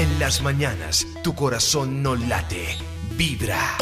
[0.00, 2.64] En las mañanas, tu corazón no late,
[3.18, 3.76] vibra.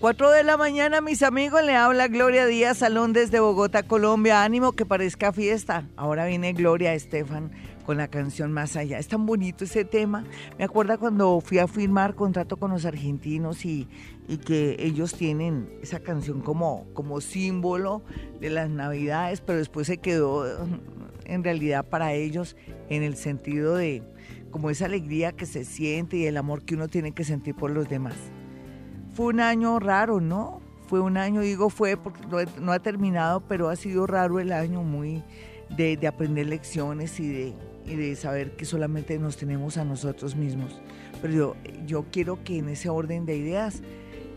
[0.00, 4.42] 4 de la mañana, mis amigos, le habla Gloria Díaz Salón desde Bogotá, Colombia.
[4.42, 5.86] Ánimo que parezca fiesta.
[5.94, 7.52] Ahora viene Gloria Estefan
[7.86, 8.98] con la canción Más Allá.
[8.98, 10.24] Es tan bonito ese tema.
[10.58, 13.86] Me acuerdo cuando fui a firmar contrato con los argentinos y,
[14.44, 18.02] que ellos tienen esa canción como, como símbolo
[18.40, 20.44] de las navidades, pero después se quedó
[21.28, 22.56] en realidad para ellos
[22.88, 24.02] en el sentido de
[24.50, 27.70] como esa alegría que se siente y el amor que uno tiene que sentir por
[27.70, 28.16] los demás.
[29.14, 30.60] Fue un año raro, ¿no?
[30.88, 32.22] Fue un año, digo fue porque
[32.60, 35.22] no, ha terminado, pero ha sido raro el año, muy
[35.76, 37.54] de, de aprender lecciones y de
[37.88, 40.80] y de saber que solamente nos tenemos a nosotros mismos.
[41.22, 41.56] Pero yo,
[41.86, 43.82] yo quiero que en ese orden de ideas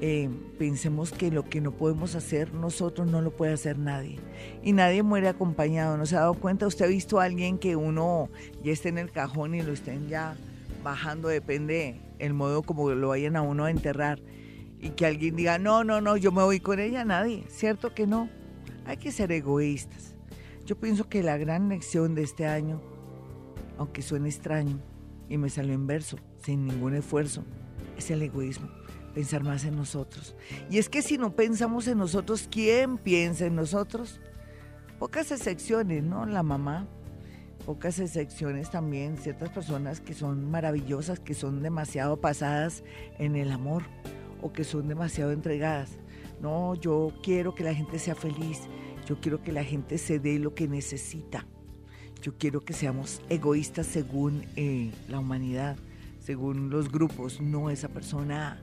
[0.02, 4.20] eh, pensemos que lo que no podemos hacer nosotros no lo puede hacer nadie.
[4.64, 5.98] Y nadie muere acompañado.
[5.98, 6.68] ¿No se ha dado cuenta?
[6.68, 8.30] ¿Usted ha visto a alguien que uno
[8.64, 10.36] ya esté en el cajón y lo estén ya
[10.84, 11.28] bajando?
[11.28, 14.20] Depende el modo como lo vayan a uno a enterrar.
[14.80, 17.06] Y que alguien diga, no, no, no, yo me voy con ella.
[17.06, 17.46] Nadie.
[17.48, 18.30] ¿Cierto que no?
[18.86, 20.16] Hay que ser egoístas.
[20.66, 22.82] Yo pienso que la gran lección de este año
[23.82, 24.80] aunque suene extraño
[25.28, 27.44] y me salió en verso, sin ningún esfuerzo,
[27.98, 28.70] es el egoísmo,
[29.12, 30.36] pensar más en nosotros.
[30.70, 34.20] Y es que si no pensamos en nosotros, ¿quién piensa en nosotros?
[35.00, 36.26] Pocas excepciones, ¿no?
[36.26, 36.88] La mamá,
[37.66, 42.84] pocas excepciones también, ciertas personas que son maravillosas, que son demasiado pasadas
[43.18, 43.84] en el amor
[44.42, 45.98] o que son demasiado entregadas.
[46.42, 48.62] No, yo quiero que la gente sea feliz,
[49.08, 51.46] yo quiero que la gente se dé lo que necesita.
[52.22, 55.76] Yo quiero que seamos egoístas según eh, la humanidad,
[56.20, 57.42] según los grupos.
[57.42, 58.62] No, esa persona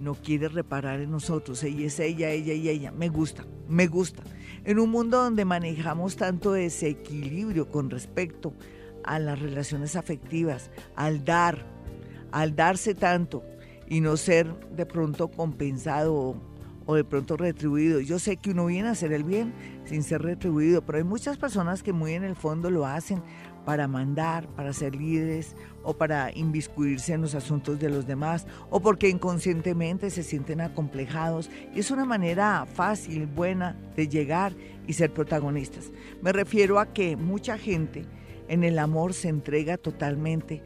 [0.00, 1.62] no quiere reparar en nosotros.
[1.62, 2.92] Ella es ella, ella y ella.
[2.92, 4.22] Me gusta, me gusta.
[4.64, 8.54] En un mundo donde manejamos tanto desequilibrio con respecto
[9.04, 11.64] a las relaciones afectivas, al dar,
[12.32, 13.44] al darse tanto
[13.88, 16.36] y no ser de pronto compensado
[16.86, 18.00] o de pronto retribuido.
[18.00, 19.52] Yo sé que uno viene a hacer el bien
[19.84, 23.22] sin ser retribuido, pero hay muchas personas que muy en el fondo lo hacen
[23.66, 28.78] para mandar, para ser líderes o para inviscuirse en los asuntos de los demás o
[28.80, 34.54] porque inconscientemente se sienten acomplejados y es una manera fácil, buena de llegar
[34.86, 35.90] y ser protagonistas.
[36.22, 38.06] Me refiero a que mucha gente
[38.46, 40.62] en el amor se entrega totalmente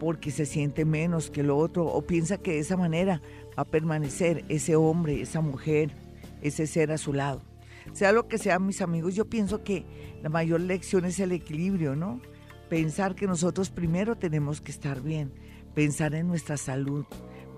[0.00, 3.22] porque se siente menos que lo otro o piensa que de esa manera
[3.54, 5.92] a permanecer ese hombre, esa mujer,
[6.40, 7.40] ese ser a su lado.
[7.92, 9.84] Sea lo que sea, mis amigos, yo pienso que
[10.24, 12.20] la mayor lección es el equilibrio, ¿no?
[12.72, 15.30] Pensar que nosotros primero tenemos que estar bien,
[15.74, 17.04] pensar en nuestra salud,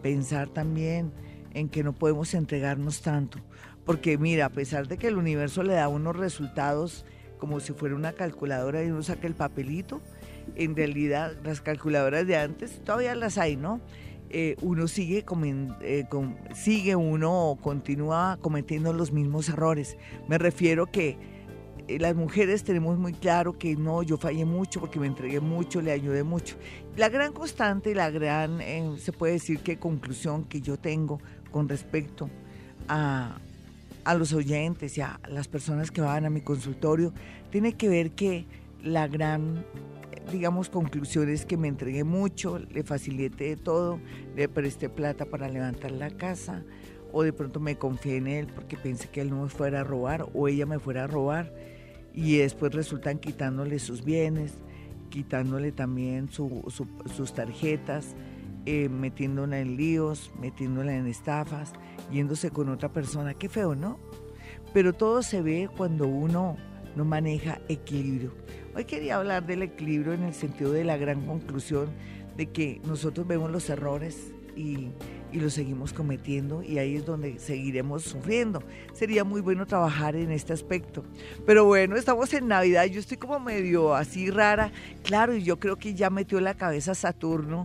[0.03, 1.13] pensar también
[1.53, 3.39] en que no podemos entregarnos tanto.
[3.85, 7.07] Porque mira, a pesar de que el universo le da unos resultados
[7.39, 10.01] como si fuera una calculadora y uno saca el papelito,
[10.57, 13.81] en realidad las calculadoras de antes todavía las hay, ¿no?
[14.31, 15.25] Eh, uno sigue,
[15.83, 16.07] eh,
[16.57, 19.97] sigue uno continúa cometiendo los mismos errores.
[20.27, 21.34] Me refiero que
[21.89, 25.93] las mujeres tenemos muy claro que no, yo fallé mucho porque me entregué mucho, le
[25.93, 26.57] ayudé mucho.
[26.97, 28.61] La gran constante, la gran,
[28.99, 32.31] se puede decir que conclusión que yo tengo con respecto
[32.89, 33.39] a,
[34.05, 37.13] a los oyentes y a las personas que van a mi consultorio,
[37.51, 38.47] tiene que ver que
[38.83, 39.65] la gran
[40.33, 44.01] digamos, conclusiones que me entregué mucho, le facilité todo,
[44.35, 46.63] le presté plata para levantar la casa,
[47.13, 49.85] o de pronto me confié en él porque pensé que él no me fuera a
[49.85, 51.53] robar o ella me fuera a robar,
[52.15, 54.55] y después resultan quitándole sus bienes,
[55.11, 58.15] quitándole también sus tarjetas,
[58.67, 61.73] eh, metiéndola en líos, metiéndola en estafas,
[62.13, 63.35] yéndose con otra persona.
[63.35, 63.99] Qué feo, ¿no?
[64.73, 66.57] Pero todo se ve cuando uno
[66.97, 68.33] no maneja equilibrio.
[68.75, 71.89] Hoy quería hablar del equilibrio en el sentido de la gran conclusión
[72.37, 74.91] de que nosotros vemos los errores y,
[75.33, 78.63] los seguimos cometiendo y ahí es donde seguiremos sufriendo.
[78.93, 81.05] Sería muy bueno trabajar en este aspecto.
[81.45, 84.71] Pero bueno, estamos en Navidad, yo estoy como medio así rara.
[85.03, 87.65] Claro, y yo creo que ya metió la cabeza Saturno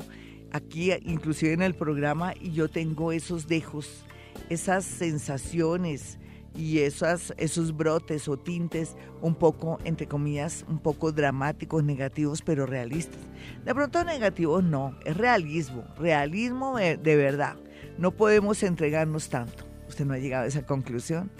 [0.51, 4.03] aquí, inclusive en el programa, y yo tengo esos dejos,
[4.49, 6.18] esas sensaciones,
[6.55, 13.19] y esos brotes o tintes un poco, entre comillas, un poco dramáticos, negativos, pero realistas.
[13.65, 17.55] De pronto negativos no, es realismo, realismo de, de verdad.
[17.97, 19.63] No podemos entregarnos tanto.
[19.87, 21.31] ¿Usted no ha llegado a esa conclusión?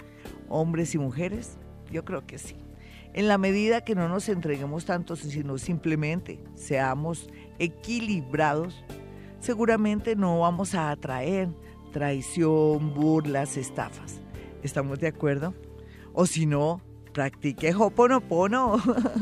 [0.48, 1.56] Hombres y mujeres,
[1.90, 2.56] yo creo que sí.
[3.12, 7.28] En la medida que no nos entreguemos tanto, sino simplemente seamos
[7.58, 8.84] equilibrados,
[9.40, 11.48] seguramente no vamos a atraer
[11.92, 14.20] traición, burlas, estafas.
[14.62, 15.54] ¿Estamos de acuerdo?
[16.12, 18.76] O si no, practique Hoponopono.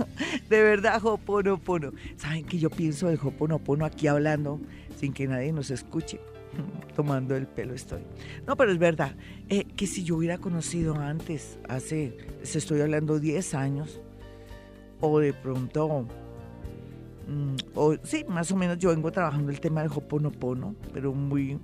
[0.48, 1.92] de verdad, Hoponopono.
[2.16, 4.60] ¿Saben que yo pienso del Hoponopono aquí hablando
[4.96, 6.20] sin que nadie nos escuche?
[6.96, 8.02] Tomando el pelo estoy.
[8.46, 9.14] No, pero es verdad
[9.48, 14.00] eh, que si yo hubiera conocido antes, hace, se estoy hablando 10 años,
[15.00, 16.06] o de pronto,
[17.28, 21.58] mm, o sí, más o menos yo vengo trabajando el tema del Hoponopono, pero muy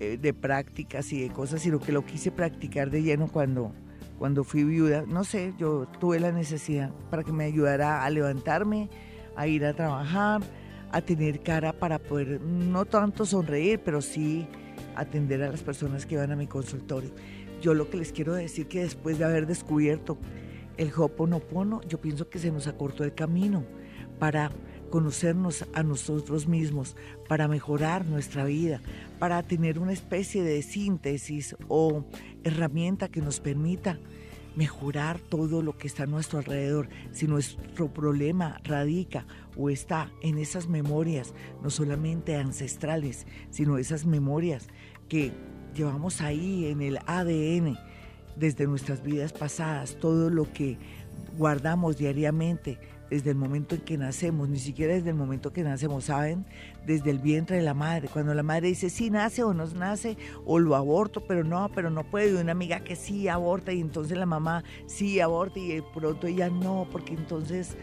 [0.00, 3.72] de prácticas y de cosas, sino que lo quise practicar de lleno cuando
[4.20, 8.90] cuando fui viuda, no sé, yo tuve la necesidad para que me ayudara a levantarme,
[9.34, 10.42] a ir a trabajar,
[10.92, 14.46] a tener cara para poder no tanto sonreír, pero sí
[14.94, 17.10] atender a las personas que van a mi consultorio.
[17.62, 20.18] Yo lo que les quiero decir que después de haber descubierto
[20.76, 23.64] el Hoponopono, yo pienso que se nos acortó el camino
[24.18, 24.50] para
[24.90, 26.96] conocernos a nosotros mismos,
[27.28, 28.80] para mejorar nuestra vida,
[29.18, 32.04] para tener una especie de síntesis o
[32.44, 33.98] herramienta que nos permita
[34.56, 36.88] mejorar todo lo que está a nuestro alrededor.
[37.12, 39.26] Si nuestro problema radica
[39.56, 44.68] o está en esas memorias, no solamente ancestrales, sino esas memorias
[45.08, 45.32] que
[45.74, 47.78] llevamos ahí en el ADN
[48.36, 50.78] desde nuestras vidas pasadas, todo lo que
[51.36, 52.78] guardamos diariamente
[53.10, 56.46] desde el momento en que nacemos, ni siquiera desde el momento que nacemos, ¿saben?
[56.86, 58.08] Desde el vientre de la madre.
[58.08, 60.16] Cuando la madre dice sí nace o no nace,
[60.46, 62.30] o lo aborto, pero no, pero no puede.
[62.30, 66.28] Y una amiga que sí aborta y entonces la mamá sí aborta y de pronto
[66.28, 67.76] ella no, porque entonces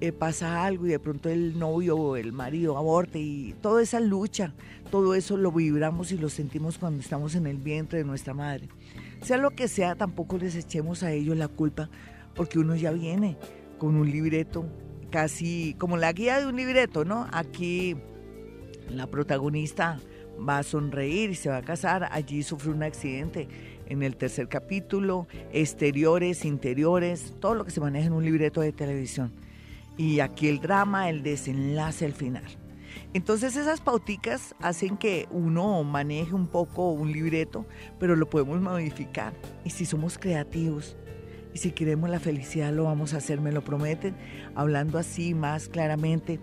[0.00, 3.98] eh, pasa algo y de pronto el novio o el marido aborta y toda esa
[3.98, 4.54] lucha,
[4.92, 8.68] todo eso lo vibramos y lo sentimos cuando estamos en el vientre de nuestra madre.
[9.22, 11.90] Sea lo que sea, tampoco les echemos a ellos la culpa
[12.34, 13.36] porque uno ya viene
[13.82, 14.64] con un libreto,
[15.10, 17.26] casi como la guía de un libreto, ¿no?
[17.32, 17.96] Aquí
[18.88, 19.98] la protagonista
[20.48, 23.48] va a sonreír y se va a casar, allí sufre un accidente
[23.86, 28.70] en el tercer capítulo, exteriores, interiores, todo lo que se maneja en un libreto de
[28.70, 29.32] televisión.
[29.96, 32.44] Y aquí el drama, el desenlace, el final.
[33.14, 37.66] Entonces esas pauticas hacen que uno maneje un poco un libreto,
[37.98, 39.32] pero lo podemos modificar.
[39.64, 40.96] Y si somos creativos,
[41.54, 44.14] y si queremos la felicidad lo vamos a hacer, me lo prometen,
[44.54, 46.40] hablando así más claramente.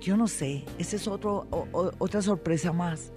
[0.00, 1.46] Yo no sé, esa es otro,
[1.98, 3.12] otra sorpresa más.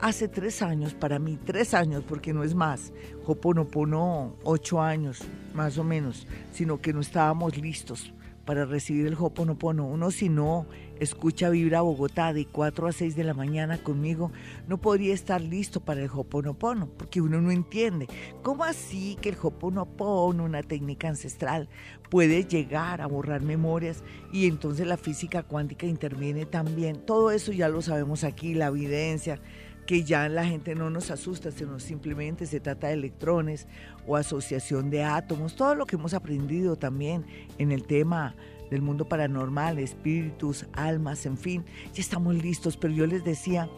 [0.00, 2.92] Hace tres años, para mí, tres años, porque no es más,
[3.26, 5.20] Hoponopono, ocho años,
[5.54, 8.12] más o menos, sino que no estábamos listos
[8.44, 9.86] para recibir el Hoponopono.
[9.86, 10.66] Uno si no
[11.00, 14.30] escucha Vibra Bogotá de 4 a 6 de la mañana conmigo,
[14.68, 18.06] no podría estar listo para el Hoponopono, porque uno no entiende.
[18.42, 21.68] ¿Cómo así que el Hoponopono, una técnica ancestral,
[22.10, 27.04] puede llegar a borrar memorias y entonces la física cuántica interviene también?
[27.04, 29.40] Todo eso ya lo sabemos aquí, la evidencia
[29.86, 33.66] que ya la gente no nos asusta, sino simplemente se trata de electrones
[34.06, 37.24] o asociación de átomos, todo lo que hemos aprendido también
[37.58, 38.36] en el tema
[38.70, 43.68] del mundo paranormal, espíritus, almas, en fin, ya estamos listos, pero yo les decía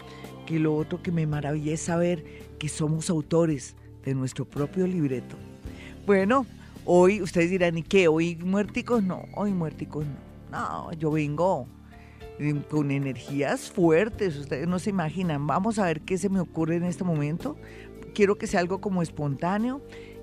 [0.47, 2.25] que lo otro que me maravilla es saber
[2.59, 3.75] que somos autores
[4.05, 5.37] de nuestro propio libreto.
[6.07, 6.47] Bueno,
[6.85, 8.09] hoy ustedes dirán, ¿y qué?
[8.09, 9.03] ¿Hoy muerticos?
[9.03, 10.33] No, hoy muerticos no.
[10.53, 11.67] No, yo vengo
[12.69, 15.47] con energías fuertes, ustedes no se imaginan.
[15.47, 17.57] Vamos a ver qué se me ocurre en este momento.
[18.15, 19.81] Quiero que sea algo como espontáneo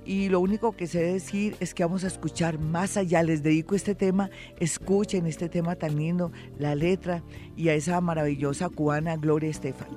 [0.09, 3.21] y lo único que sé decir es que vamos a escuchar más allá.
[3.21, 7.21] Les dedico este tema, escuchen este tema tan lindo, la letra
[7.55, 9.89] y a esa maravillosa cubana Gloria Estefan.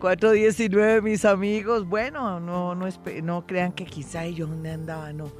[0.00, 1.86] 419, mis amigos.
[1.86, 5.30] Bueno, no, no, crean que quizá yo no andaba, no.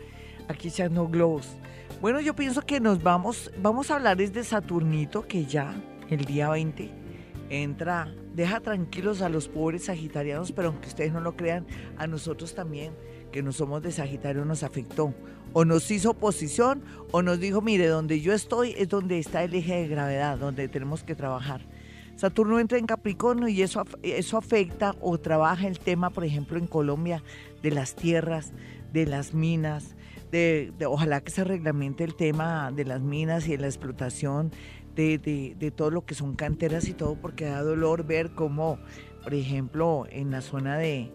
[0.49, 1.57] Aquí echando globos.
[2.03, 5.75] Bueno, yo pienso que nos vamos, vamos a hablar de Saturnito, que ya
[6.11, 6.91] el día 20
[7.49, 11.67] entra, deja tranquilos a los pobres sagitarianos, pero aunque ustedes no lo crean,
[11.97, 12.93] a nosotros también,
[13.33, 15.13] que no somos de Sagitario, nos afectó.
[15.53, 19.55] O nos hizo oposición, o nos dijo, mire, donde yo estoy es donde está el
[19.55, 21.63] eje de gravedad, donde tenemos que trabajar.
[22.17, 26.67] Saturno entra en Capricornio y eso, eso afecta o trabaja el tema, por ejemplo, en
[26.67, 27.23] Colombia,
[27.63, 28.53] de las tierras,
[28.93, 29.97] de las minas,
[30.31, 34.53] de, ojalá que se reglamente el tema de las minas y de la explotación
[34.95, 35.19] de,
[35.59, 38.79] de, todo lo que son canteras y todo, porque da dolor ver cómo,
[39.23, 41.11] por ejemplo, en la zona de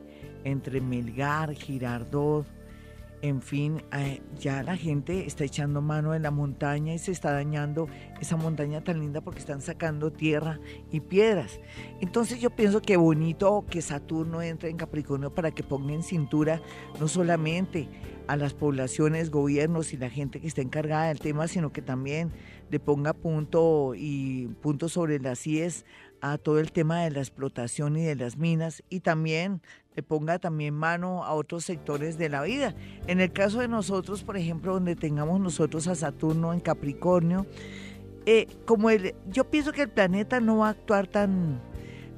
[0.48, 2.46] entre Melgar, Girardot,
[3.22, 7.32] en fin, eh, ya la gente está echando mano en la montaña y se está
[7.32, 7.88] dañando
[8.22, 10.60] esa montaña tan linda porque están sacando tierra
[10.92, 11.60] y piedras.
[12.00, 16.62] Entonces yo pienso que bonito que Saturno entre en Capricornio para que ponga en cintura
[17.00, 17.90] no solamente
[18.28, 22.32] a las poblaciones, gobiernos y la gente que está encargada del tema, sino que también
[22.70, 25.86] le ponga punto y punto sobre las IES
[26.22, 29.62] a todo el tema de la explotación y de las minas y también
[29.98, 32.76] le ponga también mano a otros sectores de la vida.
[33.08, 37.48] En el caso de nosotros, por ejemplo, donde tengamos nosotros a Saturno en Capricornio,
[38.28, 41.60] eh, como el, yo pienso que el planeta no va a actuar tan,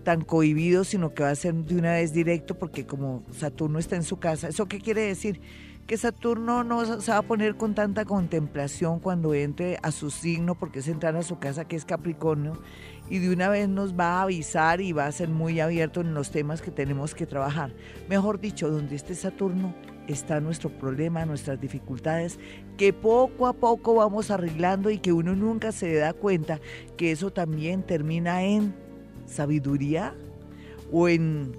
[0.04, 3.96] tan cohibido, sino que va a ser de una vez directo, porque como Saturno está
[3.96, 5.40] en su casa, ¿eso qué quiere decir?
[5.90, 10.54] Que Saturno no se va a poner con tanta contemplación cuando entre a su signo,
[10.54, 12.62] porque es entrar a su casa que es Capricornio,
[13.10, 16.14] y de una vez nos va a avisar y va a ser muy abierto en
[16.14, 17.74] los temas que tenemos que trabajar.
[18.08, 19.74] Mejor dicho, donde esté Saturno
[20.08, 22.38] está nuestro problema, nuestras dificultades,
[22.78, 26.60] que poco a poco vamos arreglando y que uno nunca se da cuenta
[26.98, 28.76] que eso también termina en
[29.26, 30.14] sabiduría
[30.92, 31.54] o en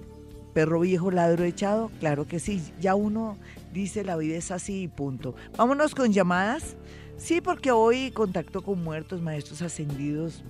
[0.53, 1.91] perro viejo ladro echado.
[1.99, 3.37] Claro que sí, ya uno
[3.73, 5.35] dice la vida es así y punto.
[5.57, 6.75] Vámonos con llamadas.
[7.17, 10.43] Sí, porque hoy contacto con muertos, maestros ascendidos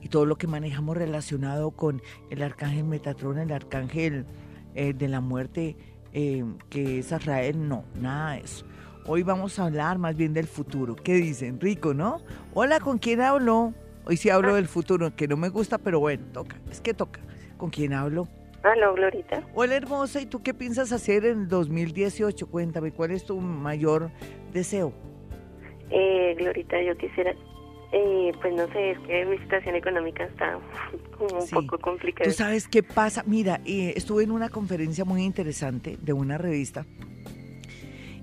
[0.00, 4.24] y todo lo que manejamos relacionado con el arcángel Metatrón, el arcángel
[4.74, 5.76] eh, de la muerte,
[6.12, 8.64] eh, que es Israel, no, nada de eso.
[9.06, 10.94] Hoy vamos a hablar más bien del futuro.
[10.96, 11.60] ¿Qué dicen?
[11.60, 12.20] Rico, ¿no?
[12.54, 13.74] Hola, ¿con quién hablo?
[14.04, 16.56] Hoy sí hablo del futuro, que no me gusta, pero bueno, toca.
[16.70, 17.20] Es que toca.
[17.56, 18.28] ¿Con quién hablo?
[18.62, 19.42] Hola, Glorita.
[19.54, 20.20] Hola, hermosa.
[20.20, 22.46] ¿Y tú qué piensas hacer en el 2018?
[22.46, 24.10] Cuéntame, ¿cuál es tu mayor
[24.52, 24.92] deseo?
[25.90, 27.34] Eh, Glorita, yo quisiera,
[27.92, 30.58] eh, pues no sé, es que mi situación económica está
[31.18, 32.28] como un poco complicada.
[32.28, 33.24] ¿Tú sabes qué pasa?
[33.26, 36.84] Mira, eh, estuve en una conferencia muy interesante de una revista.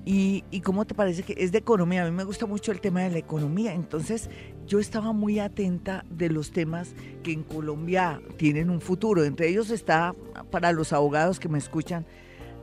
[0.10, 2.06] Y, ¿Y cómo te parece que es de economía?
[2.06, 3.74] A mí me gusta mucho el tema de la economía.
[3.74, 4.30] Entonces,
[4.66, 9.26] yo estaba muy atenta de los temas que en Colombia tienen un futuro.
[9.26, 10.16] Entre ellos está,
[10.50, 12.06] para los abogados que me escuchan,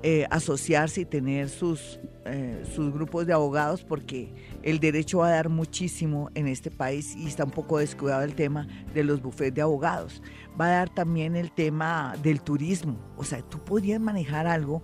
[0.02, 4.32] eh, asociarse y tener sus, eh, sus grupos de abogados porque
[4.62, 8.34] el derecho va a dar muchísimo en este país y está un poco descuidado el
[8.34, 10.22] tema de los bufetes de abogados.
[10.58, 12.98] Va a dar también el tema del turismo.
[13.18, 14.82] O sea, tú podrías manejar algo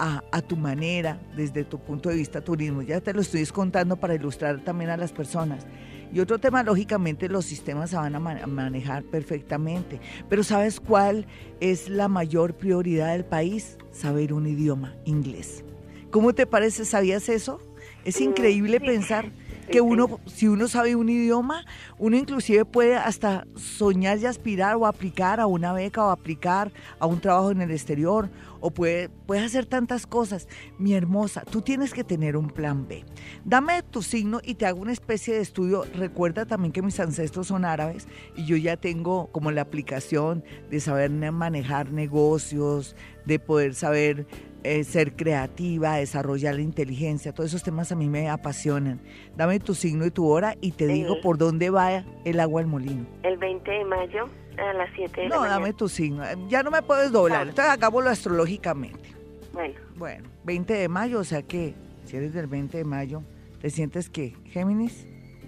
[0.00, 2.82] a, a, tu manera, desde tu punto de vista turismo.
[2.82, 5.66] Ya te lo estoy contando para ilustrar también a las personas.
[6.12, 10.00] Y otro tema, lógicamente, los sistemas se van a manejar perfectamente.
[10.28, 11.26] Pero ¿sabes cuál
[11.60, 13.78] es la mayor prioridad del país?
[13.92, 15.64] Saber un idioma, inglés.
[16.10, 16.84] ¿Cómo te parece?
[16.84, 17.60] ¿Sabías eso?
[18.04, 19.30] Es mm, increíble pensar
[19.70, 21.64] que uno, si uno sabe un idioma,
[21.96, 27.06] uno inclusive puede hasta soñar y aspirar o aplicar a una beca o aplicar a
[27.06, 28.28] un trabajo en el exterior
[28.60, 30.48] o puede, puede hacer tantas cosas.
[30.78, 33.04] Mi hermosa, tú tienes que tener un plan B.
[33.44, 35.84] Dame tu signo y te hago una especie de estudio.
[35.94, 40.80] Recuerda también que mis ancestros son árabes y yo ya tengo como la aplicación de
[40.80, 44.26] saber manejar negocios, de poder saber
[44.62, 49.00] eh, ser creativa, desarrollar la inteligencia, todos esos temas a mí me apasionan.
[49.34, 52.66] Dame tu signo y tu hora y te digo por dónde va el agua al
[52.66, 53.06] molino.
[53.22, 54.26] El 20 de mayo
[54.60, 56.22] a las 7 de no, la No, dame tu signo.
[56.48, 59.14] Ya no me puedes doblar, entonces hagámoslo astrológicamente.
[59.52, 59.74] Bueno.
[59.96, 61.74] Bueno, 20 de mayo, o sea que
[62.04, 63.22] si eres del 20 de mayo,
[63.60, 64.34] ¿te sientes qué?
[64.46, 65.06] ¿Géminis?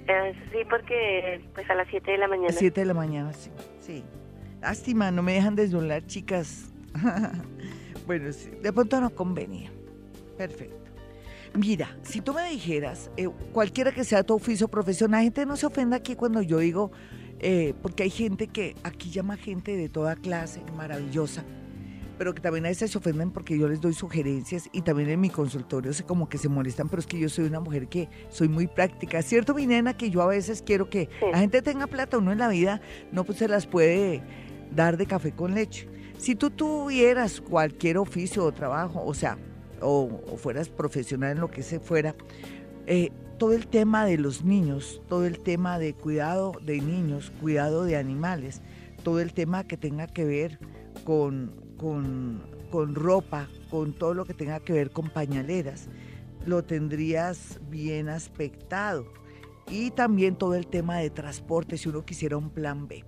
[0.08, 2.48] Eh, sí, porque pues a las 7 de la mañana.
[2.48, 3.50] A 7 de la mañana, sí.
[3.80, 4.04] Sí.
[4.60, 6.72] Lástima, no me dejan desdoblar, chicas.
[8.04, 9.70] Bueno, de pronto no convenía.
[10.36, 10.90] Perfecto.
[11.54, 15.56] Mira, si tú me dijeras, eh, cualquiera que sea tu oficio profesional, la gente no
[15.56, 16.90] se ofenda aquí cuando yo digo,
[17.42, 21.44] eh, porque hay gente que aquí llama gente de toda clase, maravillosa,
[22.16, 25.20] pero que también a veces se ofenden porque yo les doy sugerencias y también en
[25.20, 28.08] mi consultorio se como que se molestan, pero es que yo soy una mujer que
[28.28, 29.22] soy muy práctica.
[29.22, 32.38] ¿Cierto, mi nena, que yo a veces quiero que la gente tenga plata, uno en
[32.38, 32.80] la vida
[33.10, 34.22] no pues se las puede
[34.74, 35.88] dar de café con leche.
[36.18, 39.36] Si tú tuvieras cualquier oficio o trabajo, o sea,
[39.80, 42.14] o, fueras profesional en lo que se fuera,
[42.86, 43.10] eh,
[43.42, 47.96] todo el tema de los niños, todo el tema de cuidado de niños, cuidado de
[47.96, 48.62] animales,
[49.02, 50.60] todo el tema que tenga que ver
[51.02, 55.88] con, con, con ropa, con todo lo que tenga que ver con pañaleras,
[56.46, 59.12] lo tendrías bien aspectado.
[59.68, 63.04] Y también todo el tema de transporte, si uno quisiera un plan B.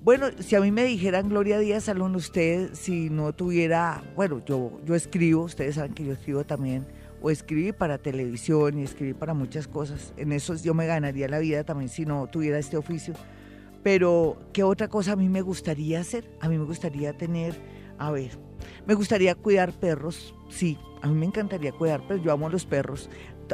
[0.00, 4.80] Bueno, si a mí me dijeran Gloria Díaz Salón, usted si no tuviera, bueno, yo,
[4.86, 6.86] yo escribo, ustedes saben que yo escribo también,
[7.20, 10.12] o escribí para televisión y escribí para muchas cosas.
[10.16, 13.14] En eso yo me ganaría la vida también si no tuviera este oficio.
[13.82, 16.30] Pero, ¿qué otra cosa a mí me gustaría hacer?
[16.40, 17.54] A mí me gustaría tener,
[17.98, 18.32] a ver,
[18.86, 23.08] me gustaría cuidar perros, sí, a mí me encantaría cuidar perros, yo amo los perros.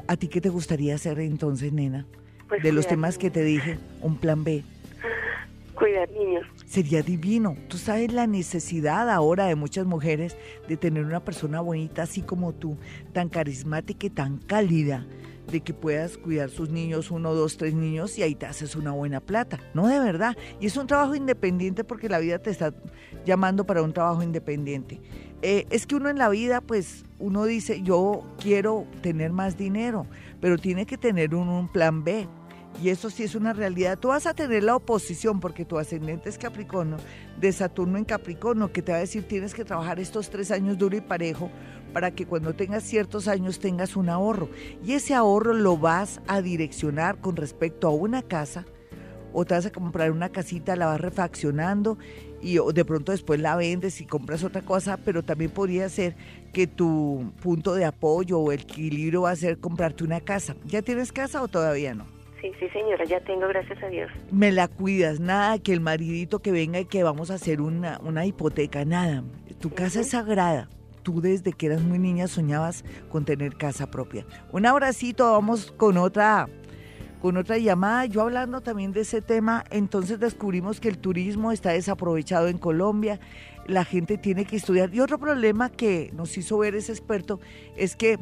[0.08, 2.06] ¿A ti qué te gustaría hacer entonces, nena?
[2.48, 4.64] Pues de los temas que te dije, un plan B.
[5.74, 6.46] Cuidar niños.
[6.66, 7.56] Sería divino.
[7.68, 10.36] Tú sabes la necesidad ahora de muchas mujeres
[10.68, 12.76] de tener una persona bonita así como tú,
[13.12, 15.06] tan carismática y tan cálida,
[15.50, 18.92] de que puedas cuidar sus niños, uno, dos, tres niños, y ahí te haces una
[18.92, 19.58] buena plata.
[19.74, 20.36] No, de verdad.
[20.60, 22.72] Y es un trabajo independiente porque la vida te está
[23.24, 25.00] llamando para un trabajo independiente.
[25.42, 30.06] Eh, es que uno en la vida, pues, uno dice, yo quiero tener más dinero,
[30.40, 32.26] pero tiene que tener un plan B
[32.82, 33.98] y eso sí es una realidad.
[33.98, 36.96] Tú vas a tener la oposición porque tu ascendente es Capricornio,
[37.40, 40.78] de Saturno en Capricornio, que te va a decir tienes que trabajar estos tres años
[40.78, 41.50] duro y parejo
[41.92, 44.48] para que cuando tengas ciertos años tengas un ahorro.
[44.84, 48.64] Y ese ahorro lo vas a direccionar con respecto a una casa
[49.32, 51.98] o te vas a comprar una casita, la vas refaccionando
[52.40, 56.14] y de pronto después la vendes y compras otra cosa, pero también podría ser
[56.52, 60.54] que tu punto de apoyo o equilibrio va a ser comprarte una casa.
[60.66, 62.13] ¿Ya tienes casa o todavía no?
[62.44, 64.10] Sí, sí, señora, ya tengo, gracias a Dios.
[64.30, 67.98] Me la cuidas, nada que el maridito que venga y que vamos a hacer una,
[68.04, 69.24] una hipoteca, nada.
[69.60, 70.68] Tu casa es sagrada.
[71.02, 74.26] Tú desde que eras muy niña soñabas con tener casa propia.
[74.52, 76.46] Un abracito, vamos con otra
[77.22, 81.70] con otra llamada, yo hablando también de ese tema, entonces descubrimos que el turismo está
[81.70, 83.18] desaprovechado en Colombia,
[83.66, 84.94] la gente tiene que estudiar.
[84.94, 87.40] Y otro problema que nos hizo ver ese experto
[87.78, 88.18] es que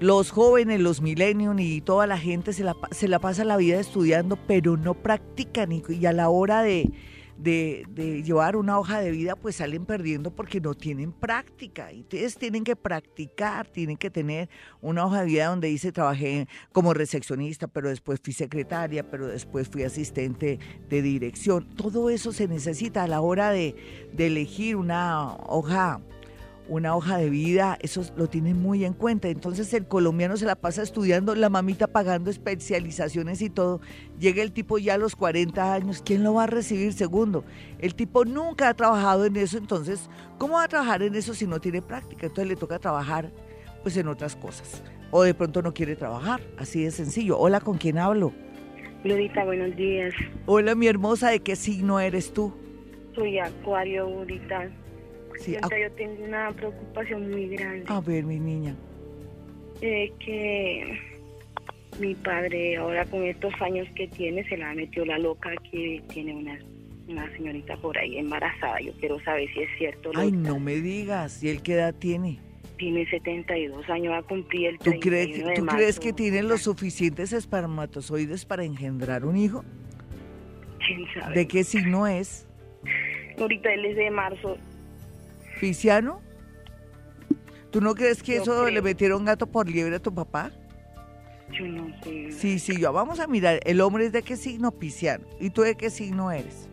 [0.00, 3.78] los jóvenes, los millennials y toda la gente se la, se la pasa la vida
[3.78, 6.90] estudiando, pero no practican y, a la hora de,
[7.36, 11.90] de, llevar una hoja de vida, pues salen perdiendo porque no tienen práctica.
[11.94, 14.48] Ustedes tienen que practicar, tienen que tener
[14.80, 19.68] una hoja de vida donde dice trabajé como recepcionista, pero después fui secretaria, pero después
[19.68, 21.68] fui asistente de dirección.
[21.76, 23.76] Todo eso se necesita a la hora de,
[24.14, 26.00] de elegir una hoja
[26.70, 29.28] una hoja de vida, eso lo tienen muy en cuenta.
[29.28, 33.80] Entonces el colombiano se la pasa estudiando, la mamita pagando especializaciones y todo.
[34.18, 36.92] Llega el tipo ya a los 40 años, ¿quién lo va a recibir?
[36.92, 37.44] Segundo,
[37.80, 40.08] el tipo nunca ha trabajado en eso, entonces,
[40.38, 42.26] ¿cómo va a trabajar en eso si no tiene práctica?
[42.26, 43.32] Entonces le toca trabajar
[43.82, 44.82] pues en otras cosas.
[45.10, 47.36] O de pronto no quiere trabajar, así de sencillo.
[47.36, 48.32] Hola, ¿con quién hablo?
[49.02, 50.14] Lurita, buenos días.
[50.46, 52.54] Hola, mi hermosa, ¿de qué signo eres tú?
[53.16, 54.70] Soy Acuario, Lurita.
[55.40, 57.84] Sí, yo tengo una preocupación muy grande.
[57.88, 58.76] A ver, mi niña.
[59.80, 60.98] Es que
[61.98, 66.34] mi padre ahora con estos años que tiene se la metió la loca que tiene
[66.34, 66.58] una,
[67.08, 68.80] una señorita por ahí embarazada.
[68.80, 70.10] Yo quiero saber si es cierto.
[70.14, 71.42] Ay, no me digas.
[71.42, 72.38] ¿Y él qué edad tiene?
[72.76, 77.32] Tiene 72 años, va a cumplir el ¿Tú crees, ¿tú crees que tiene los suficientes
[77.32, 79.64] espermatozoides para engendrar un hijo?
[80.86, 81.34] ¿Quién sabe?
[81.34, 82.46] ¿De qué signo es?
[83.38, 84.56] Ahorita él es de marzo
[85.60, 86.22] ¿Pisciano?
[87.70, 90.50] ¿Tú no crees que eso le metieron gato por liebre a tu papá?
[91.52, 92.32] Yo no sé.
[92.32, 93.60] Sí, sí, yo vamos a mirar.
[93.64, 94.72] ¿El hombre es de qué signo?
[94.72, 95.24] Pisciano.
[95.38, 96.68] ¿Y tú de qué signo eres?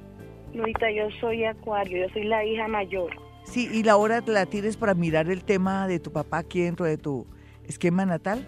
[0.58, 3.12] Ahorita yo soy acuario, yo soy la hija mayor.
[3.43, 6.86] Sí, ¿y la hora la tienes para mirar el tema de tu papá aquí dentro
[6.86, 7.28] de tu
[7.67, 8.45] esquema natal?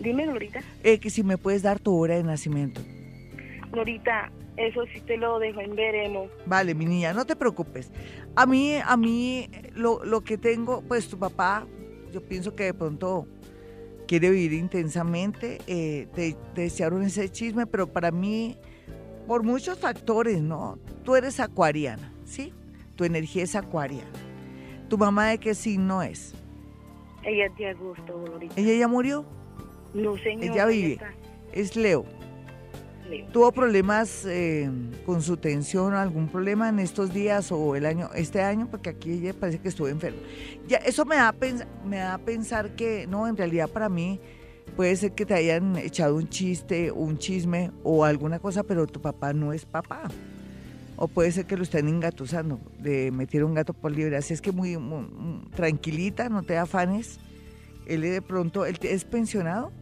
[0.00, 0.60] Dime, Glorita.
[0.82, 2.80] Eh, que si me puedes dar tu hora de nacimiento.
[3.70, 6.30] Glorita, eso sí te lo dejo en veremos.
[6.46, 7.90] Vale, mi niña, no te preocupes.
[8.36, 11.66] A mí, a mí, lo, lo que tengo, pues tu papá,
[12.12, 13.26] yo pienso que de pronto
[14.06, 18.56] quiere vivir intensamente, eh, te, desearon ese chisme, pero para mí,
[19.26, 20.78] por muchos factores, ¿no?
[21.04, 22.52] Tú eres acuariana, ¿sí?
[22.96, 24.10] Tu energía es acuariana.
[24.88, 26.34] ¿Tu mamá de qué signo es?
[27.24, 29.24] Ella es de agosto, ¿Ella ya murió?
[29.94, 30.44] No, señor.
[30.44, 30.98] Ella vive.
[31.52, 32.04] Es Leo.
[33.32, 34.70] ¿Tuvo problemas eh,
[35.06, 38.68] con su tensión o algún problema en estos días o el año, este año?
[38.70, 40.20] Porque aquí ella parece que estuvo enfermo.
[40.68, 41.34] Ya, eso me da,
[41.84, 44.20] me da a pensar que, no, en realidad para mí
[44.76, 49.00] puede ser que te hayan echado un chiste, un chisme o alguna cosa, pero tu
[49.00, 50.10] papá no es papá.
[50.96, 54.16] O puede ser que lo estén engatusando, de meter un gato por libre.
[54.16, 54.78] Así es que muy,
[55.54, 57.18] tranquilita, no te afanes.
[57.86, 59.72] Él de pronto, ¿él es pensionado?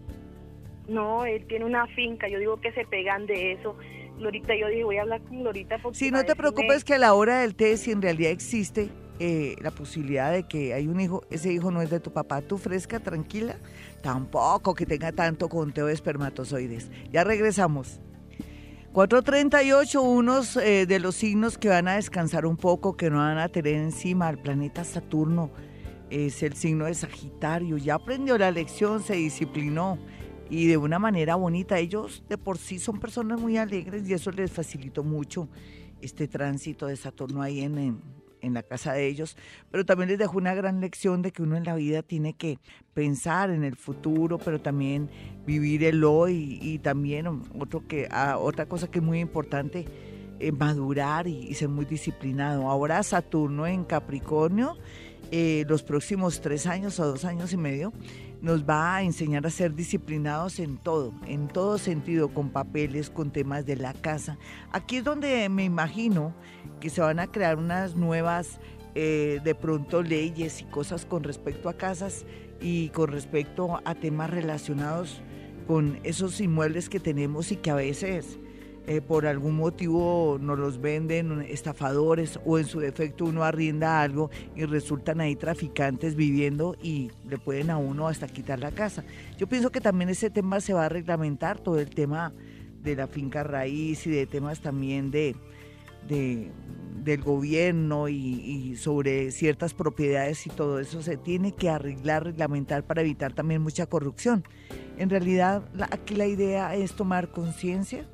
[0.89, 3.77] No, él tiene una finca, yo digo que se pegan de eso.
[4.19, 5.99] Lorita, yo dije, voy a hablar con Lorita porque...
[5.99, 9.57] Sí, no te preocupes que a la hora del té, si en realidad existe eh,
[9.61, 12.59] la posibilidad de que hay un hijo, ese hijo no es de tu papá, tú
[12.59, 13.57] fresca, tranquila,
[14.03, 16.91] tampoco que tenga tanto conteo de espermatozoides.
[17.11, 18.01] Ya regresamos.
[18.93, 23.39] 438, unos eh, de los signos que van a descansar un poco, que no van
[23.39, 25.51] a tener encima al planeta Saturno,
[26.11, 27.79] es el signo de Sagitario.
[27.79, 29.99] Ya aprendió la lección, se disciplinó
[30.53, 31.79] y de una manera bonita.
[31.79, 35.49] Ellos de por sí son personas muy alegres y eso les facilitó mucho
[36.03, 38.03] este tránsito de Saturno ahí en,
[38.43, 39.37] en, la casa de ellos,
[39.71, 42.59] pero también les dejó una gran lección de que uno en la vida tiene que
[42.93, 45.09] pensar en el futuro, pero también
[45.47, 49.87] vivir el hoy y, también otro que, ah, otra cosa que es muy importante,
[50.39, 52.69] eh, madurar y, ser muy disciplinado.
[52.69, 54.77] Ahora Saturno en Capricornio,
[55.31, 57.93] eh, los próximos tres años o dos años y medio,
[58.43, 63.31] nos va a enseñar a ser disciplinados en todo, en todo sentido, con papeles, con
[63.31, 64.37] temas de la casa.
[64.73, 66.35] Aquí es donde me imagino
[66.81, 68.59] que se van a crear unas nuevas,
[68.97, 72.27] eh, de pronto, leyes y cosas con respecto a casas
[72.61, 75.23] y con respecto a temas relacionados
[75.69, 78.41] con esos inmuebles que tenemos y que a veces
[78.89, 84.29] eh, por algún motivo nos los venden estafadores o en su defecto uno arrienda algo
[84.57, 89.05] y resultan ahí traficantes viviendo y le pueden a uno hasta quitar la casa.
[89.39, 92.33] Yo pienso que también ese tema se va a reglamentar, todo el tema
[92.83, 95.37] de la finca raíz y de temas también de,
[96.09, 103.03] del gobierno y, sobre ciertas propiedades y todo eso se tiene que arreglar, reglamentar para
[103.03, 104.43] evitar también mucha corrupción.
[104.99, 108.09] En realidad aquí la idea es tomar conciencia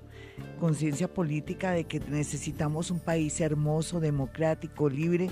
[0.59, 5.31] conciencia política de que necesitamos un país hermoso, democrático, libre.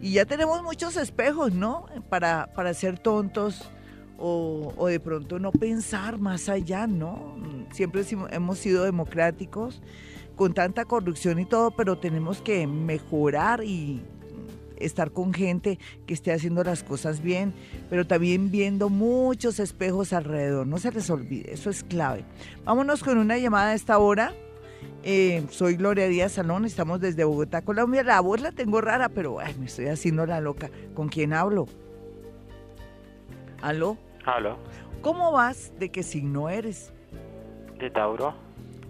[0.00, 1.86] Y ya tenemos muchos espejos, ¿no?
[2.08, 3.70] Para, para ser tontos
[4.18, 7.36] o, o de pronto no pensar más allá, ¿no?
[7.72, 9.82] Siempre hemos sido democráticos
[10.36, 14.02] con tanta corrupción y todo, pero tenemos que mejorar y
[14.84, 17.52] estar con gente que esté haciendo las cosas bien,
[17.90, 20.66] pero también viendo muchos espejos alrededor.
[20.66, 22.24] No se les olvide, eso es clave.
[22.64, 24.32] Vámonos con una llamada a esta hora.
[25.04, 28.02] Eh, soy Gloria Díaz Salón, estamos desde Bogotá, Colombia.
[28.02, 30.70] La voz la tengo rara, pero me estoy haciendo la loca.
[30.94, 31.66] ¿Con quién hablo?
[33.60, 33.96] ¿Aló?
[34.24, 34.58] ¿Aló?
[35.00, 35.72] ¿Cómo vas?
[35.78, 36.92] ¿De qué signo eres?
[37.78, 38.34] De Tauro.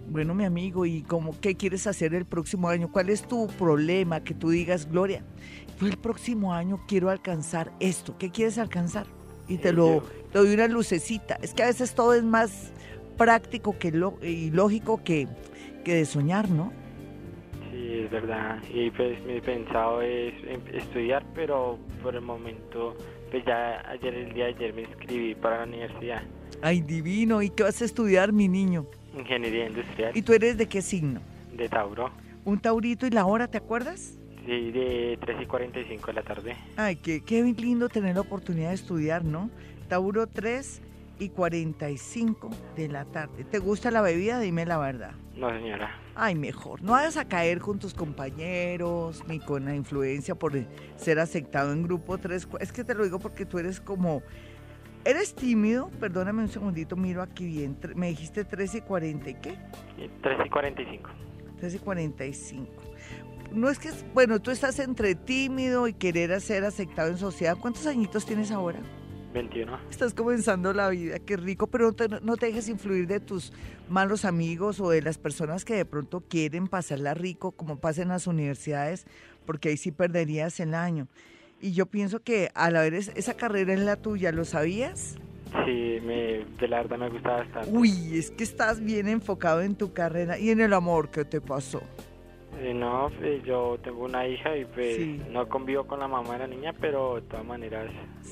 [0.09, 2.91] Bueno, mi amigo, ¿y cómo, qué quieres hacer el próximo año?
[2.93, 4.23] ¿Cuál es tu problema?
[4.23, 5.25] Que tú digas, Gloria,
[5.87, 8.17] el próximo año quiero alcanzar esto.
[8.19, 9.07] ¿Qué quieres alcanzar?
[9.49, 11.39] Y te lo te doy una lucecita.
[11.43, 12.73] Es que a veces todo es más
[13.19, 15.29] práctico que lo, y lógico que
[15.83, 16.73] que de soñar, ¿no?
[17.71, 18.59] Sí, es verdad.
[18.73, 22.97] Y pues mi pensado es em, estudiar, pero por el momento,
[23.31, 26.23] pues ya ayer, el día de ayer me inscribí para la universidad.
[26.61, 27.43] Ay, divino.
[27.43, 28.87] ¿Y qué vas a estudiar, mi niño?
[29.17, 30.17] Ingeniería industrial.
[30.17, 31.21] ¿Y tú eres de qué signo?
[31.57, 32.11] De Tauro.
[32.45, 34.19] ¿Un taurito y la hora, te acuerdas?
[34.45, 36.57] Sí, de 3 y 45 de la tarde.
[36.77, 39.51] Ay, qué, qué lindo tener la oportunidad de estudiar, ¿no?
[39.89, 40.83] Tauro 3
[41.19, 43.45] y 45 de la tarde.
[43.45, 44.41] ¿Te gusta la bebida?
[44.41, 45.13] Dime la verdad.
[45.37, 45.97] No, señora.
[46.15, 46.83] Ay, mejor.
[46.83, 50.53] No vayas a caer con tus compañeros ni con la influencia por
[50.97, 52.49] ser aceptado en grupo 3.
[52.61, 54.23] Es que te lo digo porque tú eres como...
[55.05, 55.91] ¿Eres tímido?
[55.99, 57.77] Perdóname un segundito, miro aquí bien.
[57.97, 59.59] Me dijiste 13 y 40 y qué?
[60.23, 61.11] 13 y 45.
[61.59, 62.92] 13 y 45.
[63.55, 67.57] No es que, bueno, tú estás entre tímido y querer ser aceptado en sociedad.
[67.61, 68.81] ¿Cuántos añitos tienes ahora?
[69.33, 69.79] 21.
[69.91, 73.53] Estás comenzando la vida, qué rico, pero no te, no te, dejes influir de tus
[73.89, 78.09] malos amigos o de las personas que de pronto quieren pasarla rico, como pasa en
[78.09, 79.07] las universidades,
[79.47, 81.09] porque ahí sí perderías el año.
[81.61, 85.17] Y yo pienso que al haber esa carrera en la tuya, ¿lo sabías?
[85.65, 87.71] Sí, me, de la verdad me gusta bastante.
[87.71, 91.41] Uy, es que estás bien enfocado en tu carrera y en el amor, ¿qué te
[91.41, 91.83] pasó?
[92.75, 94.99] No, pues, yo tengo una hija y pues
[95.31, 97.91] no convivo con la mamá de la niña, pero de todas maneras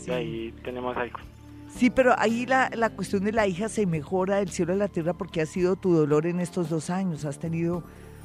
[0.08, 1.18] ahí tenemos algo.
[1.68, 4.88] Sí, pero ahí la, la cuestión de la hija se mejora del cielo a la
[4.88, 7.24] tierra porque ha sido tu dolor en estos dos años.
[7.24, 7.84] Has tenido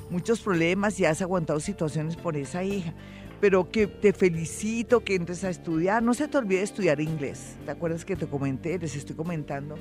[0.10, 2.94] muchos problemas y has aguantado situaciones por esa hija.
[3.42, 6.02] Pero que te felicito que entres a estudiar.
[6.02, 7.56] No se te olvide estudiar inglés.
[7.66, 8.80] ¿Te acuerdas que te comenté?
[8.80, 9.76] Les estoy comentando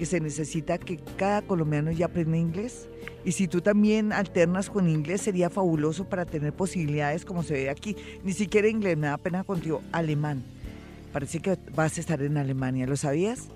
[0.00, 2.88] que se necesita que cada colombiano ya aprenda inglés.
[3.22, 7.68] Y si tú también alternas con inglés, sería fabuloso para tener posibilidades como se ve
[7.68, 7.94] aquí.
[8.24, 10.42] Ni siquiera inglés, me da pena contigo, alemán.
[11.12, 13.50] Parece que vas a estar en Alemania, ¿lo sabías?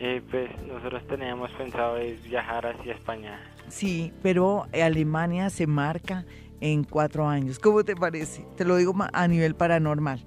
[0.00, 3.38] Eh, pues nosotros teníamos pensado viajar hacia España.
[3.68, 6.24] Sí, pero Alemania se marca
[6.60, 7.60] en cuatro años.
[7.60, 8.44] ¿Cómo te parece?
[8.56, 10.24] Te lo digo a nivel paranormal.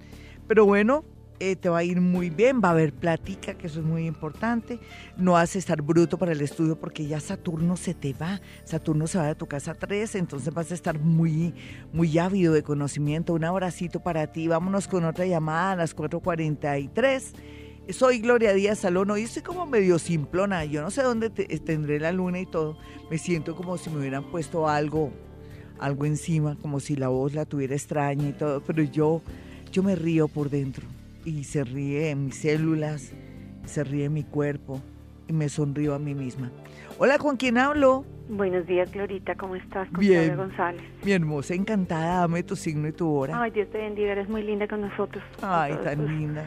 [0.47, 1.03] Pero bueno,
[1.43, 4.05] eh, te va a ir muy bien, va a haber plática, que eso es muy
[4.05, 4.79] importante.
[5.17, 8.39] No vas a estar bruto para el estudio porque ya Saturno se te va.
[8.63, 11.55] Saturno se va de tu casa 3, entonces vas a estar muy,
[11.93, 13.33] muy ávido de conocimiento.
[13.33, 14.47] Un abracito para ti.
[14.47, 17.33] Vámonos con otra llamada a las 4.43.
[17.89, 19.09] Soy Gloria Díaz Salón.
[19.09, 20.63] Hoy estoy como medio simplona.
[20.65, 22.77] Yo no sé dónde tendré la luna y todo.
[23.09, 25.11] Me siento como si me hubieran puesto algo,
[25.79, 28.61] algo encima, como si la voz la tuviera extraña y todo.
[28.61, 29.23] Pero yo,
[29.71, 33.13] yo me río por dentro y se ríe en mis células,
[33.65, 34.81] se ríe en mi cuerpo
[35.27, 36.51] y me sonrío a mí misma.
[36.97, 38.05] Hola, ¿con quién hablo?
[38.29, 39.89] Buenos días, Glorita, ¿cómo estás?
[39.89, 40.37] Con Bien.
[40.37, 40.81] González.
[41.03, 43.41] Mi hermosa, encantada, dame tu signo y tu hora.
[43.41, 45.23] Ay, Dios te bendiga, eres muy linda con nosotros.
[45.41, 46.45] Ay, tan linda.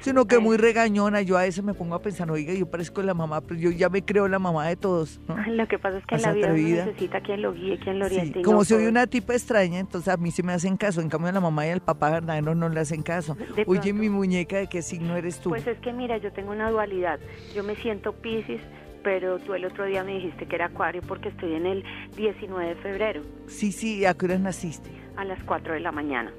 [0.00, 3.14] Sino que muy regañona, yo a veces me pongo a pensar, oiga, yo parezco la
[3.14, 5.20] mamá, pero yo ya me creo la mamá de todos.
[5.48, 8.06] Lo que pasa es que en la vida uno necesita quien lo guíe, quien lo
[8.06, 8.42] oriente.
[8.42, 11.40] como soy una tipa extraña, entonces a mí sí me hacen caso, en cambio la
[11.40, 13.36] mamá y el papá verdadero no le hacen caso.
[13.66, 15.50] Oye, mi muñeca, ¿de qué signo eres tú?
[15.50, 17.20] Pues es que mira, yo tengo una dualidad,
[17.54, 18.60] yo me siento Pisces,
[19.02, 21.84] pero tú el otro día me dijiste que era Acuario porque estoy en el
[22.16, 23.22] 19 de febrero.
[23.46, 24.90] Sí, sí, ¿a qué naciste?
[25.16, 26.32] A las 4 de la mañana.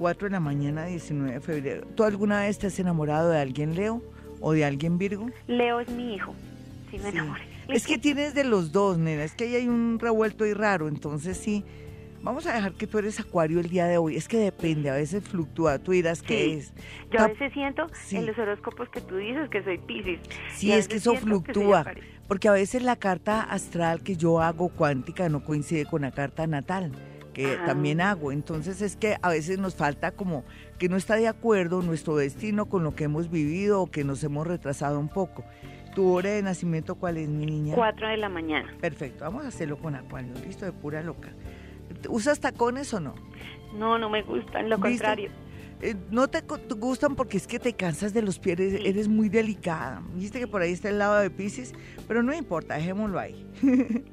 [0.00, 1.86] 4 de la mañana, 19 de febrero.
[1.94, 4.02] ¿Tú alguna vez te has enamorado de alguien Leo
[4.40, 5.28] o de alguien Virgo?
[5.46, 6.34] Leo es mi hijo,
[6.90, 7.42] sí me enamoré.
[7.68, 10.88] Es que tienes de los dos, nena, es que ahí hay un revuelto y raro,
[10.88, 11.64] entonces sí.
[12.22, 14.16] Vamos a dejar que tú eres acuario el día de hoy.
[14.16, 15.78] Es que depende, a veces fluctúa.
[15.78, 16.72] Tú dirás que es.
[17.10, 20.20] Yo a veces siento en los horóscopos que tú dices que soy Pisces.
[20.54, 21.84] Sí, es que eso fluctúa.
[22.26, 26.46] Porque a veces la carta astral que yo hago cuántica no coincide con la carta
[26.46, 26.92] natal
[27.32, 28.32] que también hago.
[28.32, 30.44] Entonces es que a veces nos falta como
[30.78, 34.22] que no está de acuerdo nuestro destino con lo que hemos vivido o que nos
[34.24, 35.44] hemos retrasado un poco.
[35.94, 37.74] ¿Tu hora de nacimiento cuál es, mi niña?
[37.74, 38.72] Cuatro de la mañana.
[38.80, 41.32] Perfecto, vamos a hacerlo con Acuario, listo, de pura loca.
[42.08, 43.14] ¿Usas tacones o no?
[43.74, 45.30] No, no me gustan, lo contrario.
[45.82, 46.42] Eh, no te
[46.76, 50.02] gustan porque es que te cansas de los pies, eres muy delicada.
[50.14, 51.72] Viste que por ahí está el lado de Pisces,
[52.06, 53.46] pero no importa, dejémoslo ahí.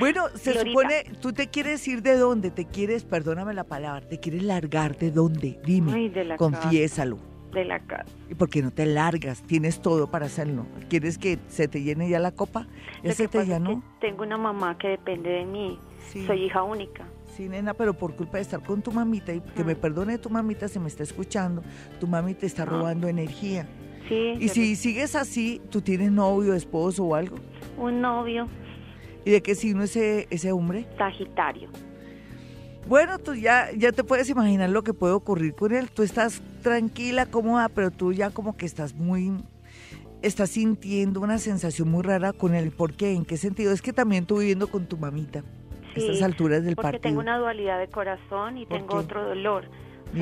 [0.00, 4.20] bueno, se supone, tú te quieres ir de dónde, te quieres, perdóname la palabra, te
[4.20, 7.18] quieres largar de dónde, dime, confiésalo.
[7.52, 8.04] De la casa.
[8.28, 9.42] ¿Y por qué no te largas?
[9.42, 10.66] Tienes todo para hacerlo.
[10.90, 12.66] ¿Quieres que se te llene ya la copa?
[13.02, 13.82] ¿Ese te llenó?
[14.02, 15.78] tengo una mamá que depende de mí.
[16.26, 17.06] Soy hija única.
[17.38, 20.28] Sí, nena, pero por culpa de estar con tu mamita, y que me perdone tu
[20.28, 21.62] mamita si me está escuchando,
[22.00, 23.68] tu mami te está robando energía.
[24.08, 24.34] Sí.
[24.40, 27.36] Y si sigues así, ¿tú tienes novio, esposo o algo?
[27.76, 28.48] Un novio.
[29.24, 30.88] ¿Y de qué signo es ese, ese hombre?
[30.98, 31.68] Sagitario.
[32.88, 35.92] Bueno, tú ya, ya te puedes imaginar lo que puede ocurrir con él.
[35.92, 39.32] Tú estás tranquila, cómoda, pero tú ya como que estás muy
[40.22, 42.72] estás sintiendo una sensación muy rara con él.
[42.72, 43.12] ¿Por qué?
[43.12, 43.70] ¿En qué sentido?
[43.70, 45.44] Es que también tú viviendo con tu mamita
[45.98, 49.64] estas alturas del porque tengo una dualidad de corazón y tengo otro dolor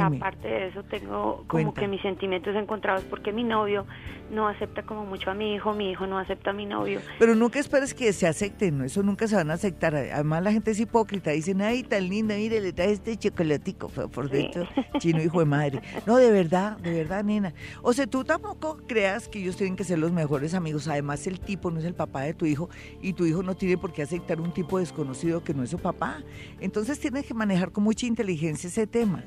[0.00, 3.86] aparte de eso, tengo como que mis sentimientos encontrados porque mi novio
[4.30, 7.00] no acepta como mucho a mi hijo, mi hijo no acepta a mi novio.
[7.18, 8.84] Pero nunca esperes que se acepten, ¿no?
[8.84, 9.94] eso nunca se van a aceptar.
[9.94, 14.28] Además la gente es hipócrita, dicen, ay, tan linda, mire, le trae este chocolatico por
[14.28, 14.66] dentro,
[14.98, 15.82] chino hijo de madre.
[16.06, 17.54] No, de verdad, de verdad, nena.
[17.82, 20.88] O sea, tú tampoco creas que ellos tienen que ser los mejores amigos.
[20.88, 22.68] Además, el tipo no es el papá de tu hijo
[23.00, 25.78] y tu hijo no tiene por qué aceptar un tipo desconocido que no es su
[25.78, 26.22] papá.
[26.60, 29.24] Entonces tienes que manejar con mucha inteligencia ese tema.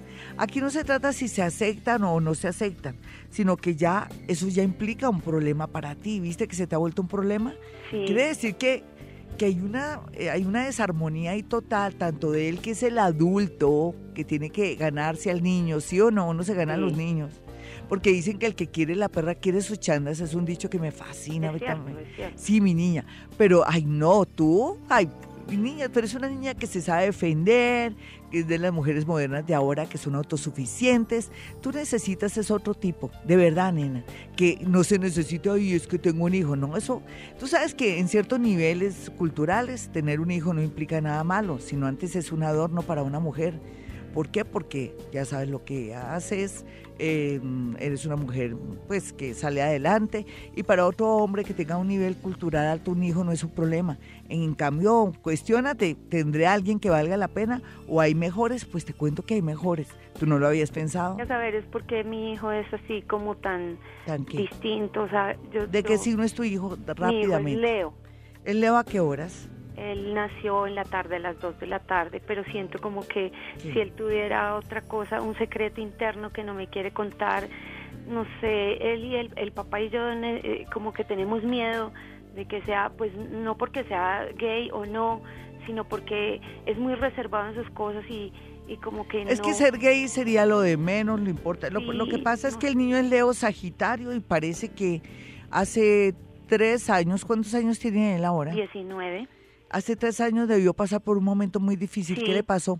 [0.49, 2.95] Aquí no se trata si se aceptan o no se aceptan,
[3.29, 6.19] sino que ya eso ya implica un problema para ti.
[6.19, 7.53] ¿Viste que se te ha vuelto un problema?
[7.91, 8.83] Quiere decir que,
[9.37, 12.97] que hay, una, eh, hay una desarmonía ahí total, tanto de él que es el
[12.97, 17.31] adulto, que tiene que ganarse al niño, sí o no, no se ganan los niños.
[17.87, 20.79] Porque dicen que el que quiere la perra quiere sus chandas, es un dicho que
[20.79, 21.51] me fascina.
[22.33, 23.05] Sí, mi niña.
[23.37, 25.11] Pero, ay, no, tú, ay,
[25.57, 29.55] niña, tú eres una niña que se sabe defender, es de las mujeres modernas de
[29.55, 31.31] ahora que son autosuficientes.
[31.61, 34.03] Tú necesitas ese otro tipo, de verdad, nena,
[34.35, 37.01] que no se necesita, y es que tengo un hijo, no, eso,
[37.39, 41.87] tú sabes que en ciertos niveles culturales tener un hijo no implica nada malo, sino
[41.87, 43.59] antes es un adorno para una mujer.
[44.19, 44.43] ¿Por qué?
[44.43, 46.65] Porque ya sabes lo que haces,
[47.01, 48.57] Em, eres una mujer
[48.89, 53.01] pues que sale adelante y para otro hombre que tenga un nivel cultural alto un
[53.03, 53.97] hijo no es un problema.
[54.27, 58.65] En cambio, cuestionate, ¿tendré alguien que valga la pena o hay mejores?
[58.65, 59.87] Pues te cuento que hay mejores.
[60.19, 61.17] ¿Tú no lo habías pensado?
[61.21, 63.77] A saber, es porque mi hijo es así como tan,
[64.27, 65.03] distinto.
[65.03, 66.77] O sea, yo, ¿De qué signo es tu hijo?
[66.85, 67.39] Rápidamente.
[67.39, 67.93] Mi hijo es Leo.
[68.43, 69.47] ¿El Leo a qué horas?
[69.79, 73.31] Él nació en la tarde, a las 2 de la tarde, pero siento como que
[73.61, 77.47] si él tuviera otra cosa, un secreto interno que no me quiere contar,
[78.07, 81.91] no sé, él y el, el papá y yo eh, como que tenemos miedo
[82.35, 85.21] de que sea, pues no porque sea gay o no,
[85.65, 88.33] sino porque es muy reservado en sus cosas y,
[88.67, 91.69] y como que Es que ser gay sería lo de menos, lo importa.
[91.69, 95.01] lo, lo, que pasa es que el niño es Leo Sagitario y parece que
[95.49, 96.13] hace
[96.47, 98.51] tres años, ¿cuántos años tiene él ahora?
[98.51, 99.27] Diecinueve
[99.69, 102.17] hace tres años debió pasar por un momento muy difícil.
[102.17, 102.79] ¿Qué le pasó?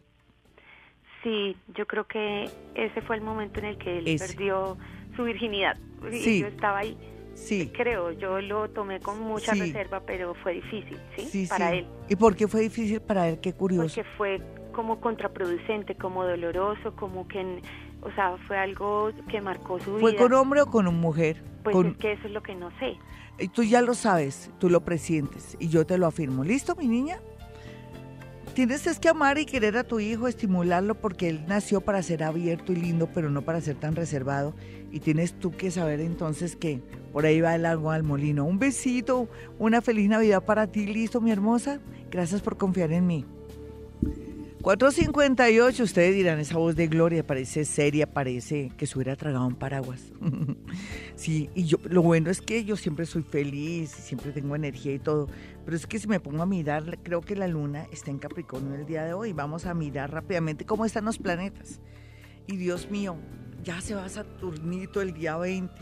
[1.23, 4.77] Sí, yo creo que ese fue el momento en el que él perdió
[5.15, 5.77] su virginidad.
[6.11, 6.39] Sí.
[6.41, 6.97] yo estaba ahí.
[7.33, 7.71] Sí.
[7.73, 11.25] Creo, yo lo tomé con mucha reserva, pero fue difícil, ¿sí?
[11.25, 11.87] sí para él.
[12.09, 13.39] ¿Y por qué fue difícil para él?
[13.39, 13.95] Qué curioso.
[13.95, 14.41] Porque fue
[14.73, 17.61] como contraproducente, como doloroso, como que,
[18.01, 20.01] o sea, fue algo que marcó su vida.
[20.01, 21.41] ¿Fue con hombre o con mujer?
[21.63, 22.97] Pues es que eso es lo que no sé.
[23.39, 26.43] Y tú ya lo sabes, tú lo presientes y yo te lo afirmo.
[26.43, 27.21] ¿Listo, mi niña?
[28.59, 32.23] tienes es que amar y querer a tu hijo, estimularlo porque él nació para ser
[32.23, 34.53] abierto y lindo, pero no para ser tan reservado.
[34.91, 36.81] Y tienes tú que saber entonces que
[37.13, 38.43] por ahí va el agua al molino.
[38.43, 41.79] Un besito, una feliz Navidad para ti, listo, mi hermosa.
[42.11, 43.25] Gracias por confiar en mí.
[44.69, 49.55] 458, ustedes dirán, esa voz de Gloria parece seria, parece que se hubiera tragado un
[49.55, 50.11] paraguas.
[51.15, 54.99] sí, y yo, lo bueno es que yo siempre soy feliz, siempre tengo energía y
[54.99, 55.27] todo,
[55.65, 58.75] pero es que si me pongo a mirar, creo que la luna está en Capricornio
[58.75, 59.33] el día de hoy.
[59.33, 61.81] Vamos a mirar rápidamente cómo están los planetas.
[62.45, 63.15] Y Dios mío,
[63.63, 65.73] ya se va Saturnito el día 20.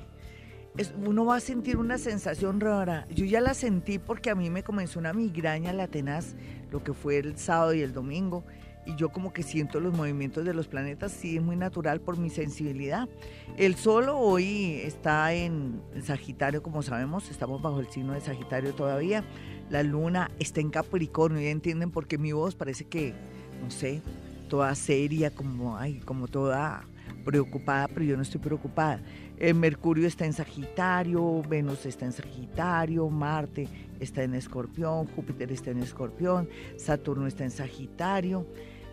[1.05, 3.05] uno va a sentir una sensación rara.
[3.09, 6.37] Yo ya la sentí porque a mí me comenzó una migraña la tenaz,
[6.71, 8.45] lo que fue el sábado y el domingo
[8.87, 12.17] y yo como que siento los movimientos de los planetas, sí es muy natural por
[12.17, 13.09] mi sensibilidad.
[13.57, 19.25] El Sol hoy está en Sagitario, como sabemos, estamos bajo el signo de Sagitario todavía.
[19.69, 23.13] La Luna está en Capricornio, ya entienden por qué mi voz parece que,
[23.61, 24.01] no sé,
[24.47, 26.85] toda seria, como, ay, como toda
[27.25, 29.01] preocupada, pero yo no estoy preocupada.
[29.37, 33.67] El Mercurio está en Sagitario, Venus está en Sagitario, Marte
[33.99, 36.47] está en Escorpión, Júpiter está en Escorpión,
[36.77, 38.47] Saturno está en Sagitario.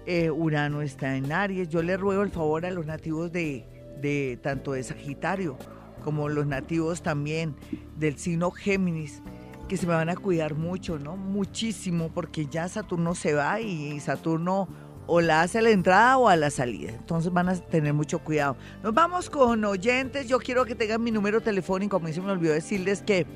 [0.06, 1.68] Eh, Urano está en Aries.
[1.68, 3.66] Yo le ruego el favor a los nativos de,
[4.00, 5.56] de tanto de Sagitario
[6.04, 7.56] como los nativos también
[7.96, 9.22] del signo Géminis,
[9.68, 11.16] que se me van a cuidar mucho, ¿no?
[11.16, 14.68] Muchísimo, porque ya Saturno se va y Saturno
[15.06, 16.92] o la hace a la entrada o a la salida.
[16.92, 18.56] Entonces van a tener mucho cuidado.
[18.82, 20.28] Nos vamos con oyentes.
[20.28, 21.96] Yo quiero que tengan mi número telefónico.
[21.96, 23.26] A mí se me olvidó decirles que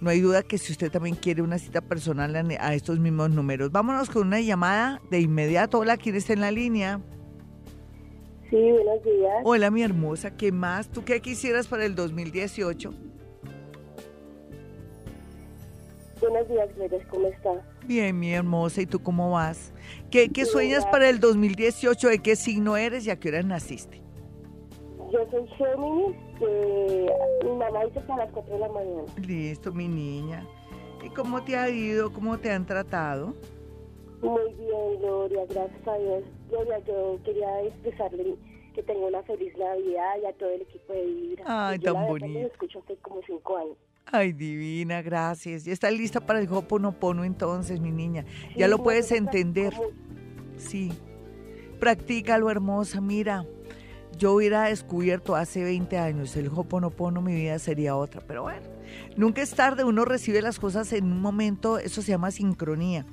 [0.00, 3.70] no hay duda que si usted también quiere una cita personal a estos mismos números.
[3.70, 5.80] Vámonos con una llamada de inmediato.
[5.80, 7.02] Hola, ¿quién está en la línea?
[8.50, 9.42] Sí, buenos días.
[9.44, 10.88] Hola, mi hermosa, ¿qué más?
[10.88, 12.92] ¿Tú qué quisieras para el 2018?
[16.20, 17.58] Buenos días, Gloria, ¿cómo estás?
[17.86, 19.72] Bien, mi hermosa, ¿y tú cómo vas?
[20.10, 22.08] ¿Qué, sueñas para el 2018?
[22.08, 24.02] ¿De qué signo eres y a qué hora naciste?
[25.12, 26.16] Yo soy Géminis,
[27.44, 29.02] mi mamá dice que a las 4 de la mañana.
[29.16, 30.44] Listo, mi niña.
[31.04, 32.12] ¿Y cómo te ha ido?
[32.12, 33.34] ¿Cómo te han tratado?
[34.22, 36.24] Muy bien, Gloria, gracias a Dios.
[36.50, 38.36] Gloria, yo quería expresarle
[38.74, 41.44] que tengo una feliz Navidad y a todo el equipo de Vibra.
[41.46, 42.40] Ay, tan bonito.
[42.40, 43.76] Yo escucho hace como cinco años.
[44.06, 45.64] Ay, divina, gracias.
[45.64, 48.24] ¿Ya está lista para el Hoponopono entonces, mi niña?
[48.56, 49.72] ya lo puedes entender.
[50.56, 50.92] Sí.
[51.78, 53.00] Practícalo, hermosa.
[53.00, 53.46] Mira,
[54.18, 58.20] yo hubiera descubierto hace 20 años el Hoponopono, mi vida sería otra.
[58.26, 58.66] Pero bueno,
[59.16, 59.84] nunca es tarde.
[59.84, 63.06] Uno recibe las cosas en un momento, eso se llama sincronía.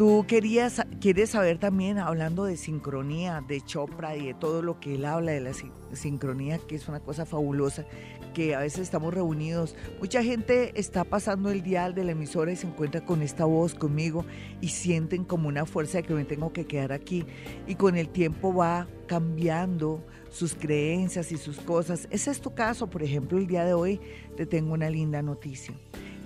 [0.00, 4.94] Tú querías, quieres saber también, hablando de sincronía, de Chopra y de todo lo que
[4.94, 5.52] él habla de la
[5.92, 7.84] sincronía, que es una cosa fabulosa,
[8.32, 9.76] que a veces estamos reunidos.
[9.98, 13.74] Mucha gente está pasando el dial de la emisora y se encuentra con esta voz
[13.74, 14.24] conmigo
[14.62, 17.26] y sienten como una fuerza de que me tengo que quedar aquí.
[17.66, 22.08] Y con el tiempo va cambiando sus creencias y sus cosas.
[22.10, 24.00] Ese es tu caso, por ejemplo, el día de hoy
[24.34, 25.74] te tengo una linda noticia.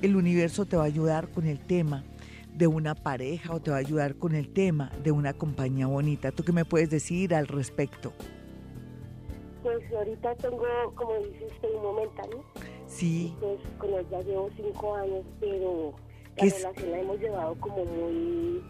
[0.00, 2.04] El universo te va a ayudar con el tema
[2.54, 6.30] de una pareja o te va a ayudar con el tema de una compañía bonita.
[6.30, 8.12] ¿Tú qué me puedes decir al respecto?
[9.62, 10.64] Pues ahorita tengo,
[10.94, 12.44] como dices, un momentáneo.
[12.86, 13.34] Sí.
[13.40, 15.94] Pues con él ya llevo cinco años, pero
[16.36, 18.62] la relación la hemos llevado como muy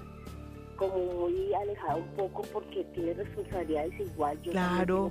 [0.76, 4.40] como muy alejada un poco porque tiene responsabilidades igual.
[4.42, 5.10] Yo claro.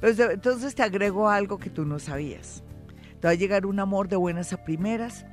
[0.00, 2.62] Pues, entonces te agrego algo que tú no sabías.
[3.20, 5.24] Te va a llegar un amor de buenas a primeras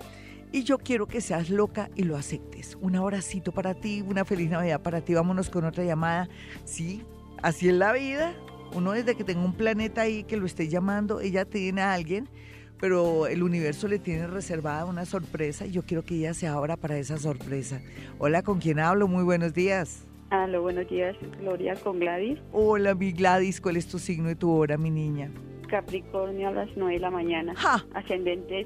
[0.51, 2.77] y yo quiero que seas loca y lo aceptes.
[2.81, 5.13] Un abracito para ti, una feliz Navidad para ti.
[5.13, 6.27] Vámonos con otra llamada.
[6.65, 7.03] Sí,
[7.41, 8.35] así es la vida.
[8.73, 12.27] Uno desde que tenga un planeta ahí que lo esté llamando, ella tiene a alguien,
[12.79, 16.75] pero el universo le tiene reservada una sorpresa y yo quiero que ella se abra
[16.75, 17.81] para esa sorpresa.
[18.19, 19.07] Hola, ¿con quién hablo?
[19.07, 20.05] Muy buenos días.
[20.31, 22.39] Hola, buenos días, Gloria, con Gladys.
[22.51, 25.31] Hola, mi Gladys, ¿cuál es tu signo y tu hora, mi niña?
[25.67, 27.53] Capricornio a las 9 de la mañana.
[27.93, 28.65] Ascendente,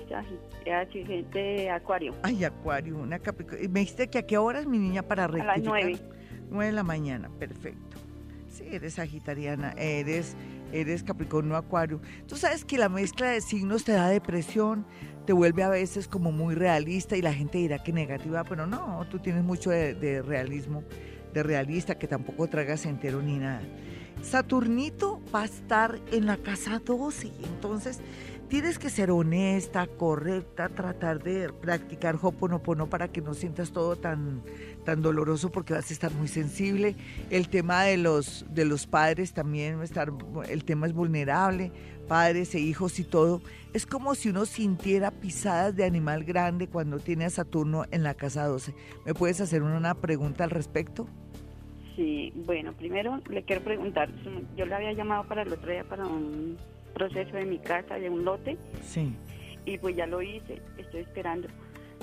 [0.72, 2.16] ascendente Acuario.
[2.24, 3.70] Ay, Acuario, una Capricornio.
[3.70, 5.56] ¿Me dijiste que a qué horas, mi niña, para rectificar?
[5.56, 6.00] A las 9.
[6.50, 7.98] 9 de la mañana, perfecto.
[8.50, 10.36] Sí, eres sagitariana, eres,
[10.74, 12.02] eres Capricornio Acuario.
[12.28, 14.86] Tú sabes que la mezcla de signos te da depresión,
[15.26, 19.06] te vuelve a veces como muy realista y la gente dirá que negativa, pero no,
[19.10, 20.84] tú tienes mucho de, de realismo,
[21.34, 23.62] de realista, que tampoco tragas entero ni nada.
[24.24, 28.00] Saturnito va a estar en la casa 12, entonces
[28.52, 34.44] tienes que ser honesta, correcta, tratar de practicar Hoponopono para que no sientas todo tan,
[34.84, 36.98] tan doloroso porque vas a estar muy sensible.
[37.30, 40.12] El tema de los, de los padres también, estar,
[40.50, 41.72] el tema es vulnerable,
[42.10, 43.42] padres e hijos y todo.
[43.72, 48.16] Es como si uno sintiera pisadas de animal grande cuando tiene a Saturno en la
[48.16, 48.76] casa 12.
[49.06, 51.08] ¿Me puedes hacer una pregunta al respecto?
[52.02, 54.10] Sí, bueno, primero le quiero preguntar,
[54.58, 56.58] yo le había llamado para el otro día para un
[56.96, 58.58] proceso de mi casa, de un lote.
[58.82, 59.14] Sí.
[59.66, 61.48] Y pues ya lo hice, estoy esperando.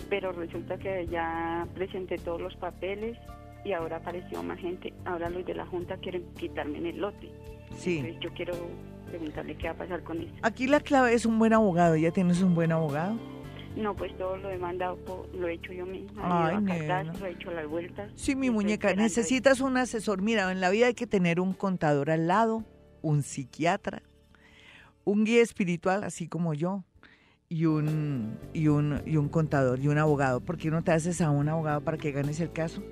[0.08, 3.18] Pero resulta que ya presenté todos los papeles
[3.64, 4.92] y ahora apareció más gente.
[5.04, 7.28] Ahora los de la Junta quieren quitarme en el lote.
[7.76, 7.98] Sí.
[7.98, 8.54] Entonces yo quiero
[9.08, 10.32] preguntarle qué va a pasar con eso.
[10.42, 11.96] Aquí la clave es un buen abogado.
[11.96, 13.18] ¿Ya tienes un buen abogado?
[13.78, 14.98] No, pues todo lo he mandado,
[15.32, 16.50] lo he hecho yo misma.
[16.50, 16.64] Ay,
[17.04, 18.10] lo he hecho las vueltas.
[18.16, 20.20] Sí, mi muñeca, necesitas un asesor.
[20.20, 22.64] Mira, en la vida hay que tener un contador al lado,
[23.02, 24.02] un psiquiatra,
[25.04, 26.82] un guía espiritual, así como yo,
[27.48, 30.40] y un, y un, y un contador y un abogado.
[30.40, 32.82] ¿Por qué no te haces a un abogado para que ganes el caso?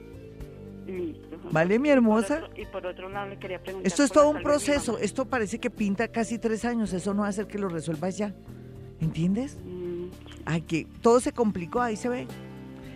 [0.87, 1.37] Listo.
[1.51, 2.43] ¿Vale, mi hermosa?
[2.57, 3.87] Y por otro, lado le quería preguntar.
[3.87, 4.99] Esto es todo un proceso.
[4.99, 6.93] Esto parece que pinta casi tres años.
[6.93, 8.35] Eso no va a hacer que lo resuelvas ya.
[9.01, 9.59] ¿Entiendes?
[9.65, 9.86] Mm.
[10.47, 12.27] Ay, que todo se complicó, ahí se ve.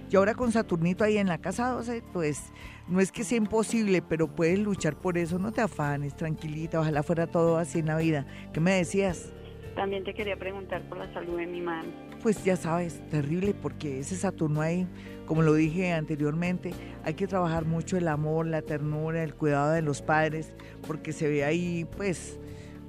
[0.08, 2.52] Y ahora con Saturnito ahí en la casa 12, pues
[2.88, 5.38] no es que sea imposible, pero puedes luchar por eso.
[5.38, 8.26] No te afanes, tranquilita, ojalá fuera todo así en la vida.
[8.52, 9.32] ¿Qué me decías?
[9.76, 11.84] También te quería preguntar por la salud de mi mamá.
[12.22, 14.86] Pues ya sabes, terrible, porque ese Saturno ahí,
[15.26, 16.72] como lo dije anteriormente,
[17.04, 20.52] hay que trabajar mucho el amor, la ternura, el cuidado de los padres,
[20.86, 22.38] porque se ve ahí, pues,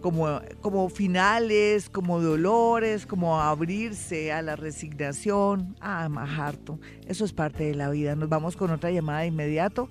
[0.01, 6.79] como, como finales, como dolores, como abrirse a la resignación, a más harto.
[7.07, 8.15] Eso es parte de la vida.
[8.15, 9.89] Nos vamos con otra llamada de inmediato.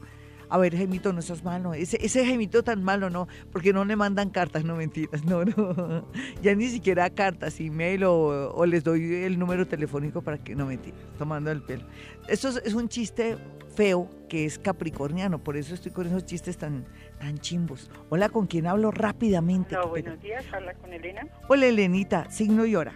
[0.50, 1.74] A ver, Gemito, no seas malo.
[1.74, 6.08] Ese, ese Gemito tan malo, no, porque no le mandan cartas, no mentiras, no, no.
[6.42, 10.66] Ya ni siquiera cartas, email o, o les doy el número telefónico para que no
[10.66, 11.84] mentiras, tomando el pelo.
[12.26, 13.38] Esto es, un chiste
[13.76, 16.84] feo que es capricorniano, por eso estoy con esos chistes tan,
[17.20, 17.90] tan chimbos.
[18.08, 19.76] Hola, ¿con quién hablo rápidamente?
[19.76, 21.26] Hola, buenos días, habla con Elena.
[21.48, 22.94] Hola, Elenita, signo y hora.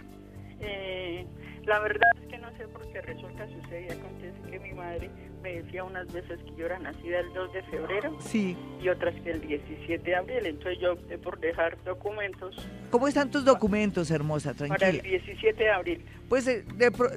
[0.59, 1.25] Eh,
[1.65, 5.09] la verdad es que no sé por qué resulta, sucede acontece que mi madre
[5.43, 8.57] me decía unas veces que yo era nacida el 2 de febrero sí.
[8.81, 10.43] y otras que el 17 de abril.
[10.43, 12.55] Entonces yo opté por dejar documentos.
[12.89, 14.55] ¿Cómo están tus documentos, hermosa?
[14.55, 14.79] Tranquila.
[14.79, 16.05] Para el 17 de abril.
[16.27, 16.65] Pues eh,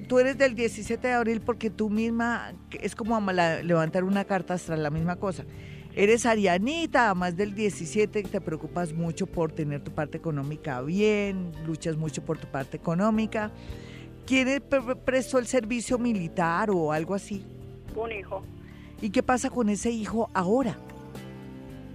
[0.07, 2.53] tú eres del 17 de abril porque tú misma,
[2.83, 3.19] es como
[3.63, 5.47] levantar una carta astral, la misma cosa.
[5.99, 11.96] Eres arianita, además del 17 te preocupas mucho por tener tu parte económica bien, luchas
[11.96, 13.51] mucho por tu parte económica.
[14.24, 14.62] ¿Quién
[15.05, 17.44] prestó el servicio militar o algo así?
[17.96, 18.44] un hijo.
[19.03, 20.76] ¿Y qué pasa con ese hijo ahora?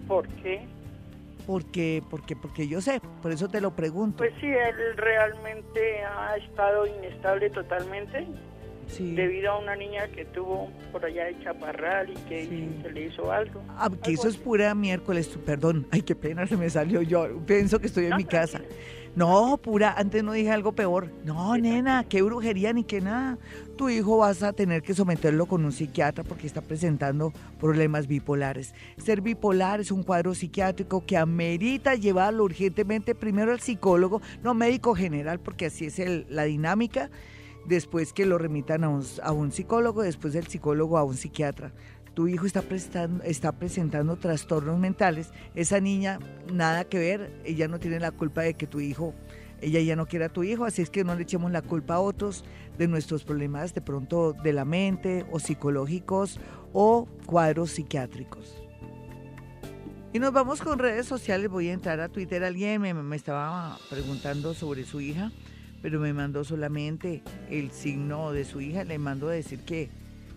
[0.06, 0.66] ¿Por qué?
[1.48, 4.18] Porque, porque, porque yo sé, por eso te lo pregunto.
[4.18, 8.28] Pues sí, él realmente ha estado inestable totalmente.
[8.88, 9.16] Sí.
[9.16, 13.32] Debido a una niña que tuvo por allá de Chaparral y que se le hizo
[13.32, 13.62] algo.
[13.70, 15.88] Ah, que eso es pura miércoles, perdón.
[15.92, 17.28] Ay, qué pena, se me salió yo.
[17.46, 18.62] Pienso que estoy en mi casa.
[19.16, 21.12] No, pura, antes no dije algo peor.
[21.24, 23.38] No, nena, qué brujería ni qué nada.
[23.78, 28.74] Tu hijo vas a tener que someterlo con un psiquiatra porque está presentando problemas bipolares.
[28.98, 34.96] Ser bipolar es un cuadro psiquiátrico que amerita llevarlo urgentemente primero al psicólogo, no médico
[34.96, 37.12] general, porque así es la dinámica.
[37.66, 41.72] Después que lo remitan a un, a un psicólogo, después del psicólogo a un psiquiatra.
[42.14, 42.64] Tu hijo está,
[43.24, 46.20] está presentando trastornos mentales, esa niña
[46.52, 49.16] nada que ver, ella no tiene la culpa de que tu hijo,
[49.62, 51.96] ella ya no quiera a tu hijo, así es que no le echemos la culpa
[51.96, 52.44] a otros
[52.78, 56.40] de nuestros problemas de pronto de la mente o psicológicos
[56.72, 58.62] o cuadros psiquiátricos.
[60.12, 63.80] Y nos vamos con redes sociales, voy a entrar a Twitter, alguien me, me estaba
[63.90, 65.32] preguntando sobre su hija,
[65.84, 67.22] pero me mandó solamente
[67.52, 69.90] el signo de su hija, le mando a decir que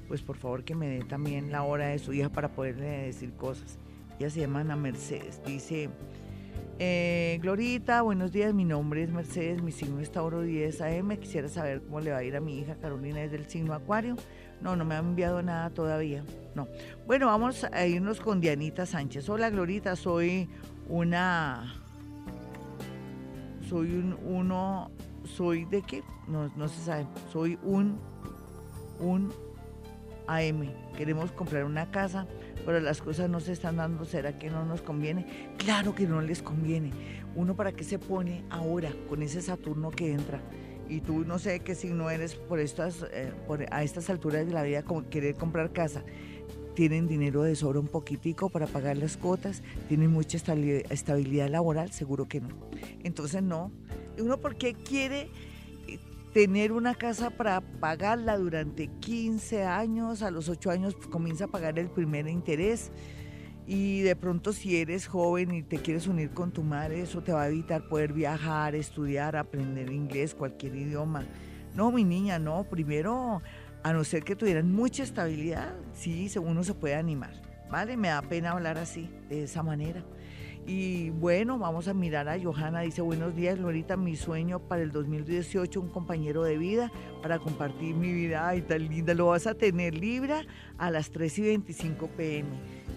[0.09, 3.33] pues por favor que me dé también la hora de su hija para poderle decir
[3.33, 3.79] cosas.
[4.19, 5.41] Ella se llama Ana Mercedes.
[5.47, 5.89] Dice,
[6.79, 11.17] eh, Glorita, buenos días, mi nombre es Mercedes, mi signo es Tauro 10 AM.
[11.17, 14.17] Quisiera saber cómo le va a ir a mi hija Carolina desde el signo Acuario.
[14.61, 16.25] No, no me han enviado nada todavía.
[16.55, 16.67] No.
[17.07, 19.29] Bueno, vamos a irnos con Dianita Sánchez.
[19.29, 20.49] Hola, Glorita, soy
[20.89, 21.75] una...
[23.69, 24.91] Soy un uno...
[25.27, 26.03] ¿Soy de qué?
[26.27, 27.07] No, no se sabe.
[27.33, 27.99] Soy un...
[28.99, 29.31] Un
[30.27, 30.73] AM.
[30.97, 32.27] Queremos comprar una casa,
[32.65, 34.05] pero las cosas no se están dando.
[34.05, 35.55] ¿Será que no nos conviene?
[35.59, 36.93] Claro que no les conviene.
[37.35, 40.41] Uno para qué se pone ahora con ese Saturno que entra.
[40.89, 43.33] Y tú no sé qué signo eres por estas, eh,
[43.71, 46.05] a estas alturas de la vida como querer comprar casa.
[46.75, 52.29] Tienen dinero de sobra un poquitico para pagar las cuotas, tienen mucha estabilidad laboral, seguro
[52.29, 52.49] que no.
[53.03, 53.73] Entonces no,
[54.19, 55.31] uno porque quiere
[55.89, 55.99] eh,
[56.33, 61.49] tener una casa para pagarla durante 15 años, a los 8 años pues, comienza a
[61.49, 62.91] pagar el primer interés
[63.67, 67.33] y de pronto si eres joven y te quieres unir con tu madre, eso te
[67.33, 71.25] va a evitar poder viajar, estudiar, aprender inglés, cualquier idioma.
[71.75, 73.43] No, mi niña, no, primero,
[73.83, 77.35] a no ser que tuvieran mucha estabilidad, sí, uno se puede animar,
[77.69, 77.97] ¿vale?
[77.97, 80.05] Me da pena hablar así, de esa manera.
[80.69, 82.81] Y bueno, vamos a mirar a Johanna.
[82.81, 86.91] Dice, buenos días, Lorita, mi sueño para el 2018, un compañero de vida
[87.23, 88.49] para compartir mi vida.
[88.49, 90.45] Ay, tan linda, lo vas a tener Libra
[90.77, 92.49] a las 3 y 25 pm.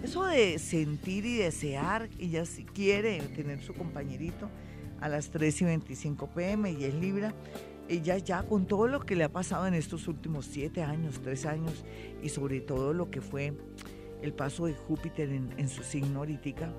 [0.02, 4.48] Eso de sentir y desear, ella si quiere tener su compañerito
[5.00, 7.34] a las 3 y 25 pm y es Libra,
[7.88, 11.46] ella ya con todo lo que le ha pasado en estos últimos 7 años, 3
[11.46, 11.84] años
[12.20, 13.52] y sobre todo lo que fue
[14.22, 16.72] el paso de Júpiter en, su signo ahorita,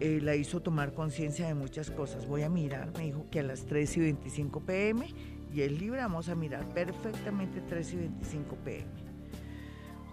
[0.00, 2.26] eh, la hizo tomar conciencia de muchas cosas.
[2.26, 5.08] Voy a mirar, me dijo que a las 3 y 25 pm
[5.52, 8.86] y el libro vamos a mirar perfectamente 3 y 25 pm.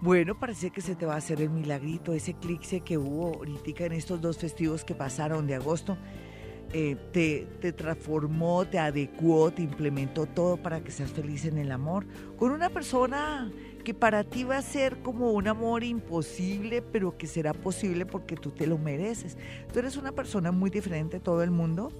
[0.01, 3.85] Bueno, parece que se te va a hacer el milagrito, ese eclipse que hubo ahorita
[3.85, 5.97] en estos dos festivos que pasaron de agosto.
[6.73, 11.71] Eh, te, te, transformó, te adecuó, te implementó todo para que seas feliz en el
[11.71, 12.05] amor
[12.35, 13.51] con una persona
[13.83, 18.35] que para ti va a ser como un amor imposible, pero que será posible porque
[18.35, 19.37] tú te lo mereces.
[19.71, 21.91] Tú eres una persona muy diferente a todo el mundo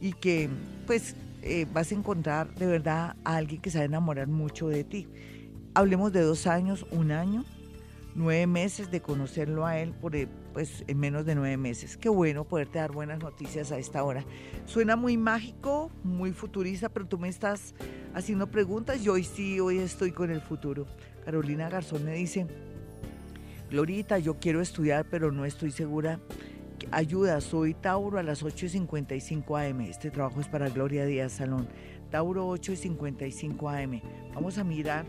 [0.00, 0.48] y que
[0.86, 4.68] pues eh, vas a encontrar de verdad a alguien que se va a enamorar mucho
[4.68, 5.08] de ti.
[5.74, 7.44] Hablemos de dos años, un año,
[8.14, 11.96] nueve meses de conocerlo a él por eh, pues en menos de nueve meses.
[11.96, 14.24] Qué bueno poderte dar buenas noticias a esta hora.
[14.66, 17.74] Suena muy mágico, muy futurista, pero tú me estás
[18.14, 20.86] haciendo preguntas y hoy sí, hoy estoy con el futuro.
[21.24, 22.46] Carolina Garzón me dice,
[23.70, 26.20] Glorita, yo quiero estudiar, pero no estoy segura.
[26.90, 29.80] Ayuda, soy Tauro a las 8.55 am.
[29.82, 31.68] Este trabajo es para Gloria Díaz Salón.
[32.10, 34.00] Tauro 8.55 am.
[34.34, 35.06] Vamos a mirar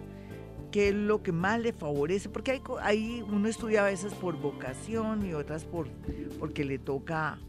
[0.72, 5.26] qué es lo que más le favorece, porque hay, uno estudia a veces por vocación
[5.26, 5.90] y otras por
[6.40, 7.40] porque le toca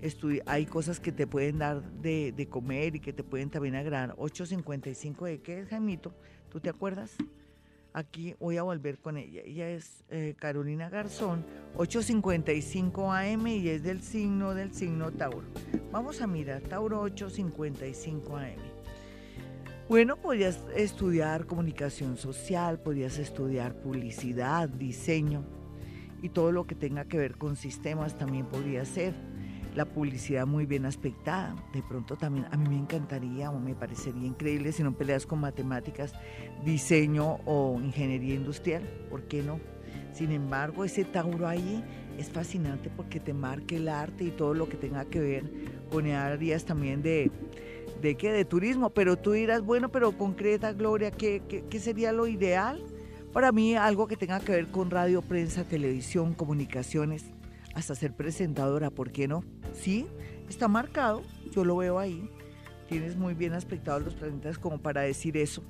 [0.00, 0.44] estudiar.
[0.48, 4.16] Hay cosas que te pueden dar de, de comer y que te pueden también agradar.
[4.16, 6.14] 8.55 de qué es, Jaimito?
[6.48, 7.16] ¿Tú te acuerdas?
[7.96, 9.40] Aquí voy a volver con ella.
[9.44, 15.46] Ella es eh, Carolina Garzón, 855 AM y es del signo del signo Tauro.
[15.92, 18.58] Vamos a mirar, Tauro 855 AM.
[19.88, 25.44] Bueno, podrías estudiar comunicación social, podrías estudiar publicidad, diseño
[26.20, 29.14] y todo lo que tenga que ver con sistemas también podría ser
[29.74, 31.54] la publicidad muy bien aspectada.
[31.72, 35.40] De pronto también a mí me encantaría o me parecería increíble si no peleas con
[35.40, 36.12] matemáticas,
[36.64, 38.82] diseño o ingeniería industrial.
[39.10, 39.60] ¿Por qué no?
[40.12, 41.84] Sin embargo, ese Tauro ahí
[42.18, 45.52] es fascinante porque te marca el arte y todo lo que tenga que ver
[45.90, 47.32] con áreas también de,
[48.00, 48.90] de qué, de turismo.
[48.90, 52.80] Pero tú dirás, bueno, pero concreta, Gloria, ¿qué, qué, qué sería lo ideal?
[53.32, 57.24] Para mí, algo que tenga que ver con radio, prensa, televisión, comunicaciones,
[57.74, 59.42] hasta ser presentadora, ¿por qué no?
[59.74, 60.06] Sí,
[60.48, 62.30] está marcado, yo lo veo ahí.
[62.88, 65.62] Tienes muy bien aspectados los planetas como para decir eso.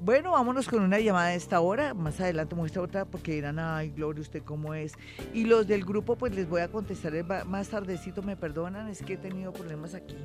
[0.00, 1.94] Bueno, vámonos con una llamada de esta hora.
[1.94, 4.94] Más adelante muestra otra porque dirán, ay, Gloria, ¿usted cómo es?
[5.32, 7.12] Y los del grupo, pues les voy a contestar
[7.46, 10.16] más tardecito, me perdonan, es que he tenido problemas aquí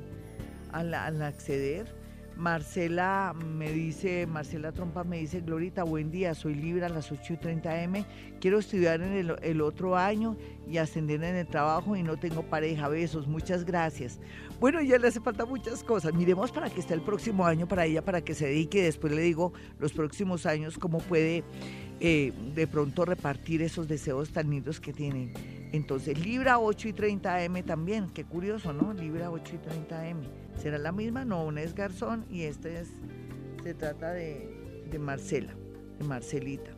[0.72, 1.99] al acceder.
[2.40, 7.34] Marcela me dice, Marcela Trompa me dice, Glorita, buen día, soy libre a las 8
[7.34, 8.06] y 30 M,
[8.40, 12.88] quiero estudiar en el, otro año y ascender en el trabajo y no tengo pareja,
[12.88, 14.20] besos, muchas gracias.
[14.58, 17.84] Bueno, ya le hace falta muchas cosas, miremos para que esté el próximo año para
[17.84, 21.44] ella, para que se dedique, después le digo los próximos años cómo puede
[22.00, 25.34] eh, de pronto repartir esos deseos tan lindos que tiene.
[25.72, 28.94] Entonces, Libra 8 y 30 M también, qué curioso, ¿no?
[28.94, 30.49] Libra 8 y 30 M.
[30.60, 31.24] ¿Será la misma?
[31.24, 32.88] No, una es Garzón y este es,
[33.62, 35.54] se trata de, de Marcela,
[35.98, 36.70] de Marcelita.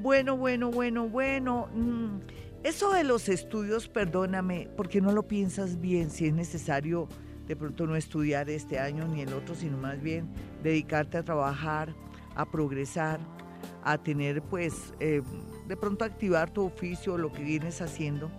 [0.00, 1.68] Bueno, bueno, bueno, bueno.
[1.72, 2.18] Mm,
[2.64, 7.08] eso de los estudios, perdóname, porque no lo piensas bien si es necesario
[7.46, 10.28] de pronto no estudiar este año ni el otro, sino más bien
[10.62, 11.94] dedicarte a trabajar,
[12.34, 13.20] a progresar,
[13.84, 15.22] a tener pues eh,
[15.68, 18.30] de pronto activar tu oficio, lo que vienes haciendo.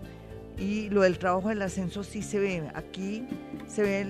[0.57, 2.69] Y lo del trabajo del ascenso sí se ve.
[2.73, 3.27] Aquí
[3.67, 4.07] se ve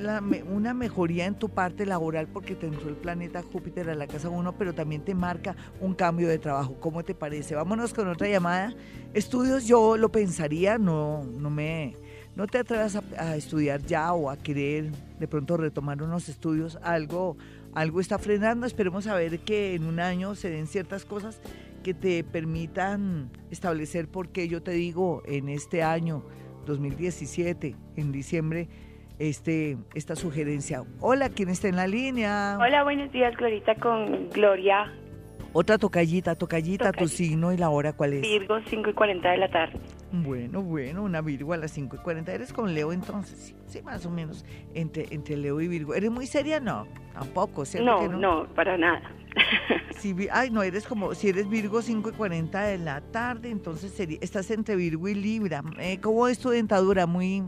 [0.51, 4.29] una mejoría en tu parte laboral porque te entró el planeta Júpiter a la casa
[4.29, 6.75] 1, pero también te marca un cambio de trabajo.
[6.79, 7.55] ¿Cómo te parece?
[7.55, 8.73] Vámonos con otra llamada.
[9.13, 11.95] Estudios yo lo pensaría, no, no me...
[12.35, 16.77] No te atrevas a, a estudiar ya o a querer de pronto retomar unos estudios,
[16.81, 17.37] algo
[17.75, 18.65] algo está frenando.
[18.65, 21.39] Esperemos a ver que en un año se den ciertas cosas
[21.85, 26.23] que te permitan establecer por qué yo te digo en este año
[26.65, 28.67] 2017, en diciembre,
[29.19, 30.81] este, esta sugerencia.
[30.99, 32.57] Hola, ¿quién está en la línea?
[32.59, 34.91] Hola, buenos días, Glorita, con Gloria.
[35.53, 38.21] Otra tocallita, tocallita, tu signo y la hora, ¿cuál es?
[38.23, 39.79] Virgo, 5 y 40 de la tarde.
[40.11, 42.33] Bueno, bueno, una Virgo a las 5 y 40.
[42.33, 43.55] ¿Eres con Leo entonces?
[43.67, 44.43] Sí, más o menos.
[44.73, 45.93] Entre, entre Leo y Virgo.
[45.93, 46.59] ¿Eres muy seria?
[46.59, 48.17] No, tampoco, No, no?
[48.17, 49.03] no, para nada.
[49.97, 53.91] Si, ay, no, eres como, si eres Virgo 5 y 40 de la tarde, entonces
[53.91, 55.63] sería, estás entre Virgo y Libra.
[55.79, 57.07] Eh, ¿Cómo es tu dentadura?
[57.07, 57.43] ¿Muy,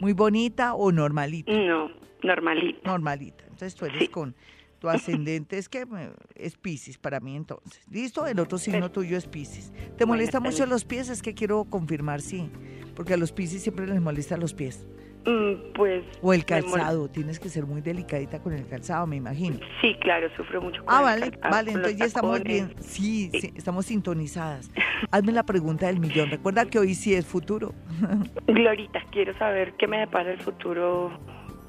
[0.00, 1.50] muy bonita o normalita?
[1.52, 1.90] No,
[2.22, 2.80] normalita.
[2.84, 3.44] Normalita.
[3.44, 4.34] Entonces tú eres con
[4.78, 7.80] tu ascendente es que eh, es Pisces para mí entonces.
[7.90, 8.26] ¿Listo?
[8.26, 9.72] El otro signo tuyo es Pisces.
[9.96, 11.08] ¿Te molesta mucho los pies?
[11.08, 12.50] Es que quiero confirmar, sí.
[12.94, 14.86] Porque a los Pisces siempre les molesta los pies.
[15.28, 16.04] Mm, pues.
[16.22, 19.58] O el calzado, tienes que ser muy delicadita con el calzado, me imagino.
[19.82, 22.74] Sí, claro, sufro mucho con Ah, vale, vale, entonces ya estamos bien.
[22.80, 24.70] Sí, sí, estamos sintonizadas.
[25.10, 26.30] Hazme la pregunta del millón.
[26.30, 27.74] Recuerda que hoy sí es futuro.
[28.46, 31.10] Glorita, quiero saber qué me depara el futuro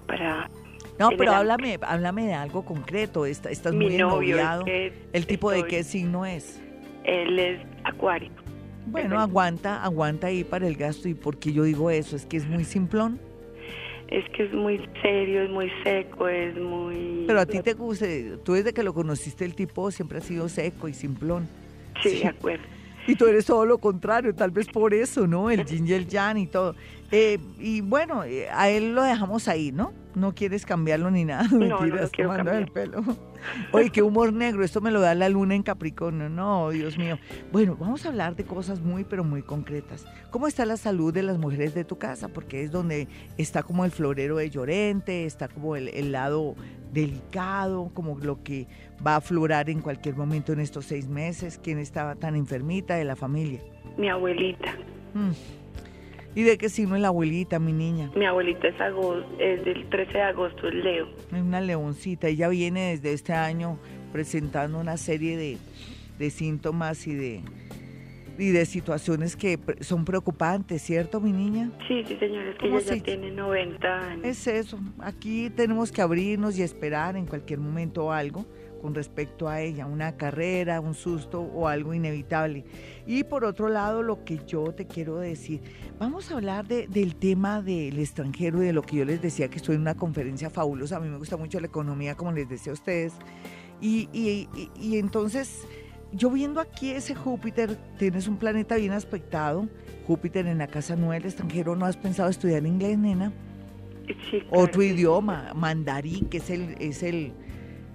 [0.07, 0.49] para
[0.97, 3.25] no, pero háblame, háblame de algo concreto.
[3.25, 4.65] Estás, estás muy ennoviado.
[4.67, 6.61] ¿El tipo de qué signo es?
[7.03, 8.31] Él es acuario.
[8.85, 11.07] Bueno, aguanta, aguanta ahí para el gasto.
[11.07, 12.15] ¿Y por qué yo digo eso?
[12.15, 13.19] ¿Es que es muy simplón?
[14.09, 17.25] Es que es muy serio, es muy seco, es muy...
[17.27, 18.07] Pero a ti te gusta,
[18.43, 21.47] tú desde que lo conociste el tipo siempre ha sido seco y simplón.
[22.01, 22.63] Sí, de acuerdo.
[23.09, 25.49] Y tú eres todo lo contrario, tal vez por eso, ¿no?
[25.49, 26.75] El yin y el yang y todo.
[27.11, 29.93] Eh, y bueno, eh, a él lo dejamos ahí, ¿no?
[30.13, 31.47] No quieres cambiarlo ni nada.
[31.51, 32.57] No, no lo quiero cambiar.
[32.57, 33.03] el pelo.
[33.71, 34.63] Oye, qué humor negro.
[34.63, 36.29] Esto me lo da la luna en Capricornio.
[36.29, 37.17] No, Dios mío.
[37.51, 40.05] Bueno, vamos a hablar de cosas muy, pero muy concretas.
[40.29, 42.27] ¿Cómo está la salud de las mujeres de tu casa?
[42.27, 43.07] Porque es donde
[43.37, 46.55] está como el florero de Llorente, está como el, lado
[46.93, 48.67] delicado, como lo que
[49.05, 51.59] va a aflorar en cualquier momento en estos seis meses.
[51.61, 53.61] ¿Quién estaba tan enfermita de la familia?
[53.97, 54.73] Mi abuelita.
[55.13, 55.31] Mm.
[56.35, 58.11] ¿Y de qué signo es la abuelita, mi niña?
[58.15, 58.75] Mi abuelita es,
[59.39, 61.07] es del 13 de agosto, es Leo.
[61.33, 62.27] Es una leoncita.
[62.27, 63.79] Ella viene desde este año
[64.11, 65.57] presentando una serie de,
[66.19, 67.41] de síntomas y de,
[68.37, 71.71] y de situaciones que son preocupantes, ¿cierto, mi niña?
[71.87, 74.25] Sí, sí, señora, es que ella ya tiene 90 años.
[74.25, 74.79] Es eso.
[74.99, 78.45] Aquí tenemos que abrirnos y esperar en cualquier momento algo
[78.79, 82.65] con respecto a ella, una carrera, un susto o algo inevitable.
[83.05, 85.61] Y por otro lado, lo que yo te quiero decir,
[85.99, 89.57] vamos a hablar del tema del extranjero y de lo que yo les decía que
[89.57, 92.71] estoy en una conferencia fabulosa, a mí me gusta mucho la economía, como les decía
[92.71, 93.13] a ustedes.
[93.81, 94.09] Y,
[94.75, 95.65] y entonces,
[96.11, 99.67] yo viendo aquí ese Júpiter, tienes un planeta bien aspectado,
[100.07, 103.31] Júpiter en la casa 9 del extranjero, ¿no has pensado estudiar inglés, nena?
[104.31, 107.31] Sí, Otro idioma, mandarín, que es el, es el,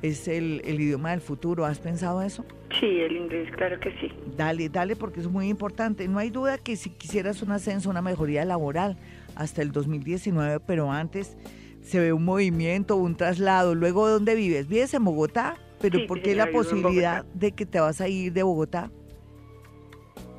[0.05, 1.65] es el, idioma del futuro.
[1.65, 2.45] ¿Has pensado eso?
[2.79, 4.13] Sí, el inglés, claro que sí.
[4.37, 6.07] Dale, dale, porque es muy importante.
[6.09, 8.99] No hay duda que si quisieras un ascenso, una mejoría laboral
[9.35, 11.39] hasta el 2019, pero antes
[11.81, 13.75] se ve un movimiento, un traslado.
[13.75, 14.69] Luego, ¿dónde vives?
[14.69, 15.57] ¿Vives en Bogotá?
[15.81, 18.91] ¿Pero por qué la posibilidad de que te vas a ir de Bogotá?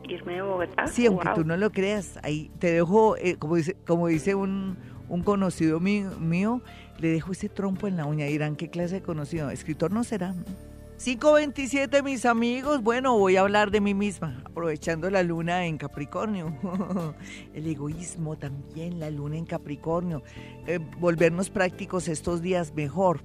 [0.08, 0.88] ¿Irme de Bogotá?
[0.88, 2.20] Sí, aunque tú no lo creas.
[2.22, 4.78] Ahí te dejo, eh, como dice, como dice un,
[5.10, 6.62] un conocido mío
[7.00, 8.26] le dejo ese trompo en la uña.
[8.26, 9.50] Dirán, ¿qué clase de conocido?
[9.50, 10.36] Escritor no será.
[10.98, 12.82] 527, mis amigos.
[12.82, 16.56] Bueno, voy a hablar de mí misma, aprovechando la luna en Capricornio.
[17.54, 20.24] El egoísmo también, la luna en Capricornio.
[20.68, 23.22] Eh, volvernos prácticos estos días mejor.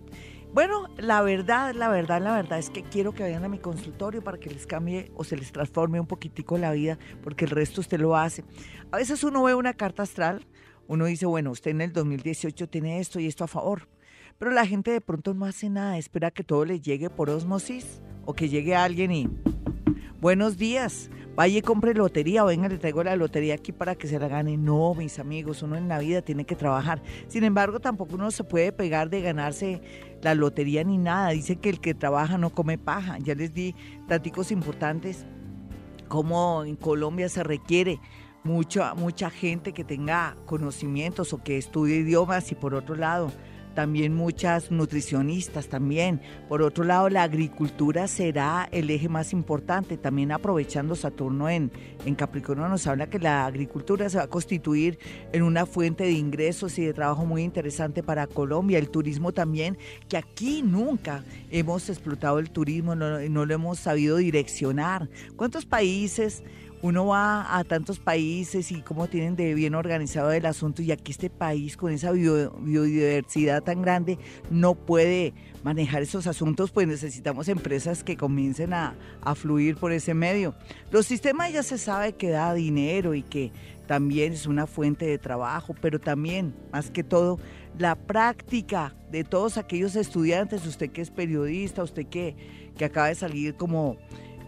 [0.53, 4.21] Bueno, la verdad, la verdad, la verdad es que quiero que vayan a mi consultorio
[4.21, 7.81] para que les cambie o se les transforme un poquitico la vida, porque el resto
[7.81, 8.43] usted lo hace.
[8.91, 10.45] A veces uno ve una carta astral
[10.91, 13.87] uno dice, bueno, usted en el 2018 tiene esto y esto a favor,
[14.39, 18.03] pero la gente de pronto no hace nada, espera que todo le llegue por osmosis
[18.25, 19.29] o que llegue alguien y,
[20.21, 24.09] buenos días, vaya y compre lotería o venga, le traigo la lotería aquí para que
[24.09, 24.57] se la gane.
[24.57, 27.01] No, mis amigos, uno en la vida tiene que trabajar.
[27.29, 29.81] Sin embargo, tampoco uno se puede pegar de ganarse
[30.23, 31.31] la lotería ni nada.
[31.31, 33.17] Dice que el que trabaja no come paja.
[33.21, 33.77] Ya les di
[34.09, 35.25] datos importantes,
[36.09, 38.01] como en Colombia se requiere
[38.45, 43.31] mucha, mucha gente que tenga conocimientos o que estudie idiomas y por otro lado
[43.75, 46.21] también muchas nutricionistas también.
[46.49, 49.97] Por otro lado, la agricultura será el eje más importante.
[49.97, 51.71] También aprovechando Saturno en,
[52.05, 54.99] en Capricornio nos habla que la agricultura se va a constituir
[55.33, 58.79] en una fuente de ingresos y de trabajo muy interesante para Colombia.
[58.79, 59.79] El turismo también,
[60.09, 65.09] que aquí nunca hemos explotado el turismo, no, no lo hemos sabido direccionar.
[65.37, 66.43] ¿Cuántos países
[66.83, 71.13] uno va a tantos países y cómo tienen de bien organizado el asunto y aquí
[71.13, 74.19] este país con esa biodiversidad tan grande
[74.51, 80.15] no puede manejar esos asuntos, pues necesitamos empresas que comiencen a, a fluir por ese
[80.15, 80.55] medio.
[80.91, 83.53] Los sistemas ya se sabe que da dinero y que
[83.87, 87.39] también es una fuente de trabajo, pero también, más que todo,
[87.77, 92.37] la práctica de todos aquellos estudiantes, usted que es periodista, usted que,
[92.79, 93.97] que acaba de salir como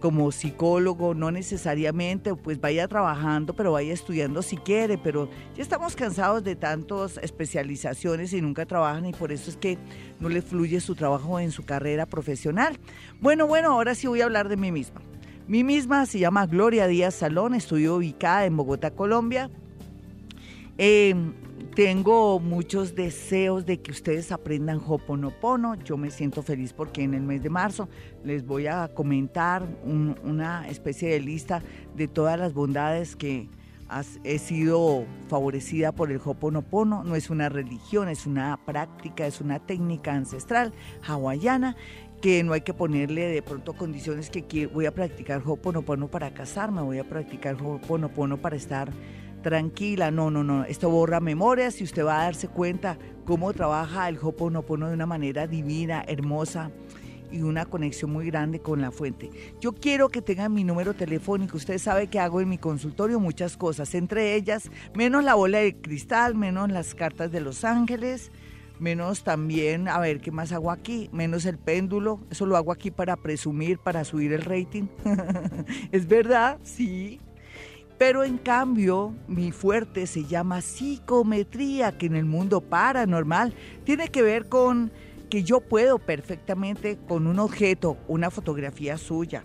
[0.03, 5.95] como psicólogo, no necesariamente, pues vaya trabajando, pero vaya estudiando si quiere, pero ya estamos
[5.95, 9.79] cansados de tantas especializaciones y nunca trabajan y por eso es que
[10.19, 12.79] no le fluye su trabajo en su carrera profesional.
[13.21, 15.01] Bueno, bueno, ahora sí voy a hablar de mí misma.
[15.47, 19.51] Mi misma se llama Gloria Díaz Salón, estoy ubicada en Bogotá, Colombia.
[20.79, 21.15] Eh,
[21.75, 25.75] tengo muchos deseos de que ustedes aprendan Hoponopono.
[25.77, 27.89] Yo me siento feliz porque en el mes de marzo
[28.25, 31.63] les voy a comentar una especie de lista
[31.97, 33.49] de todas las bondades que
[34.25, 37.05] he sido favorecida por el Hoponopono.
[37.05, 40.73] No es una religión, es una práctica, es una técnica ancestral
[41.07, 41.77] hawaiana
[42.21, 46.83] que no hay que ponerle de pronto condiciones que voy a practicar Hoponopono para casarme,
[46.83, 48.93] voy a practicar Hoponopono para estar
[49.43, 54.09] tranquila, no, no, no, esto borra memorias y usted va a darse cuenta cómo trabaja
[54.09, 56.71] el Hoponopono de una manera divina, hermosa
[57.31, 59.31] y una conexión muy grande con la fuente.
[59.61, 61.57] Yo quiero que tengan mi número telefónico.
[61.57, 65.75] Usted sabe que hago en mi consultorio muchas cosas, entre ellas menos la bola de
[65.77, 68.31] cristal, menos las cartas de los ángeles,
[68.79, 71.09] menos también, a ver, ¿qué más hago aquí?
[71.13, 72.21] Menos el péndulo.
[72.31, 74.89] Eso lo hago aquí para presumir, para subir el rating.
[75.93, 76.59] ¿Es verdad?
[76.63, 77.21] Sí.
[78.05, 84.23] Pero en cambio, mi fuerte se llama psicometría, que en el mundo paranormal tiene que
[84.23, 84.91] ver con
[85.31, 89.45] que yo puedo perfectamente con un objeto, una fotografía suya,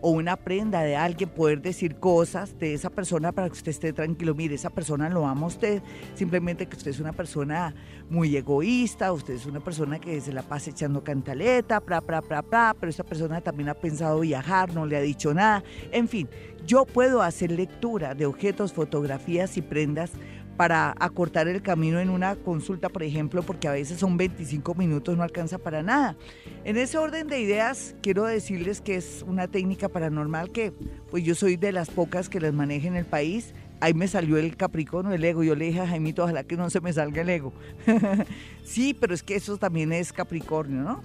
[0.00, 3.92] o una prenda de alguien, poder decir cosas de esa persona para que usted esté
[3.92, 4.34] tranquilo.
[4.34, 5.82] Mire, esa persona lo ama a usted,
[6.14, 7.74] simplemente que usted es una persona
[8.08, 12.42] muy egoísta, usted es una persona que se la pasa echando cantaleta, pra, pra, pra,
[12.42, 15.62] pra, pero esa persona también ha pensado viajar, no le ha dicho nada.
[15.90, 16.28] En fin,
[16.66, 20.12] yo puedo hacer lectura de objetos, fotografías y prendas
[20.58, 25.16] para acortar el camino en una consulta, por ejemplo, porque a veces son 25 minutos,
[25.16, 26.16] no alcanza para nada.
[26.64, 30.72] En ese orden de ideas, quiero decirles que es una técnica paranormal que,
[31.12, 33.54] pues yo soy de las pocas que las maneja en el país.
[33.78, 35.44] Ahí me salió el Capricornio, el ego.
[35.44, 37.52] Yo le dije a Jaimito, ojalá que no se me salga el ego.
[38.64, 41.02] sí, pero es que eso también es Capricornio, ¿no?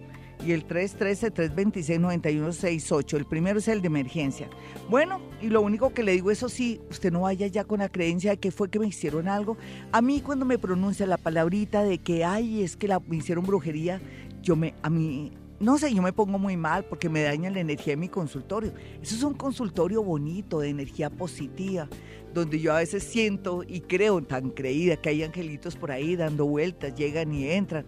[0.45, 3.17] y el 313-326-9168.
[3.17, 4.49] El primero es el de emergencia.
[4.91, 7.89] Bueno, y lo único que le digo, eso sí, usted no vaya ya con la
[7.89, 9.57] creencia de que fue que me hicieron algo.
[9.93, 13.45] A mí cuando me pronuncia la palabrita de que, ay, es que la, me hicieron
[13.45, 14.03] brujería,
[14.45, 17.61] yo me, a mí, no sé, yo me pongo muy mal porque me daña la
[17.61, 18.73] energía de mi consultorio.
[19.03, 21.89] Eso es un consultorio bonito, de energía positiva,
[22.33, 26.47] donde yo a veces siento y creo tan creída que hay angelitos por ahí dando
[26.47, 27.87] vueltas, llegan y entran.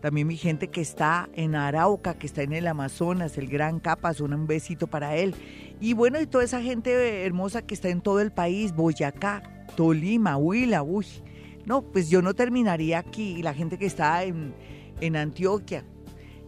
[0.00, 4.20] También mi gente que está en Arauca, que está en el Amazonas, el Gran Capas,
[4.20, 5.34] un besito para él.
[5.78, 9.42] Y bueno, y toda esa gente hermosa que está en todo el país, Boyacá,
[9.76, 11.06] Tolima, Huila, uy.
[11.66, 13.42] No, pues yo no terminaría aquí.
[13.42, 14.54] La gente que está en,
[15.00, 15.84] en Antioquia,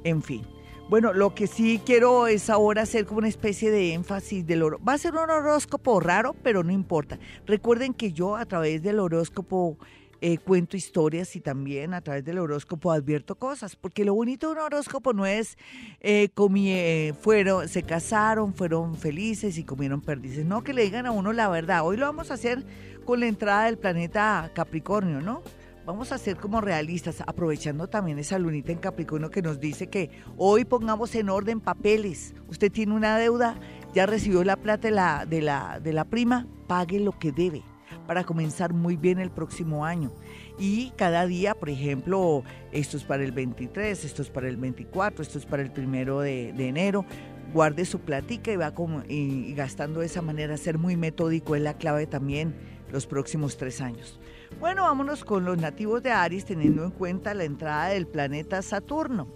[0.02, 0.46] en fin.
[0.88, 4.80] Bueno, lo que sí quiero es ahora hacer como una especie de énfasis del oro.
[4.82, 7.18] Va a ser un horóscopo raro, pero no importa.
[7.44, 9.76] Recuerden que yo a través del horóscopo
[10.22, 14.54] eh, cuento historias y también a través del horóscopo advierto cosas, porque lo bonito de
[14.54, 15.58] un horóscopo no es
[16.00, 21.10] eh, eh, fueron, se casaron, fueron felices y comieron perdices, no que le digan a
[21.10, 21.84] uno la verdad.
[21.84, 22.64] Hoy lo vamos a hacer
[23.04, 25.42] con la entrada del planeta Capricornio, ¿no?
[25.88, 30.10] Vamos a ser como realistas, aprovechando también esa lunita en Capricornio que nos dice que
[30.36, 32.34] hoy pongamos en orden papeles.
[32.46, 33.58] Usted tiene una deuda,
[33.94, 37.62] ya recibió la plata de la, de la, de la prima, pague lo que debe
[38.06, 40.12] para comenzar muy bien el próximo año.
[40.58, 45.22] Y cada día, por ejemplo, esto es para el 23, esto es para el 24,
[45.22, 47.06] esto es para el primero de, enero,
[47.54, 51.62] guarde su platica y va como, y, gastando de esa manera, ser muy metódico es
[51.62, 52.54] la clave también
[52.92, 54.20] los próximos tres años.
[54.60, 59.28] Bueno, vámonos con los nativos de Aries teniendo en cuenta la entrada del planeta Saturno.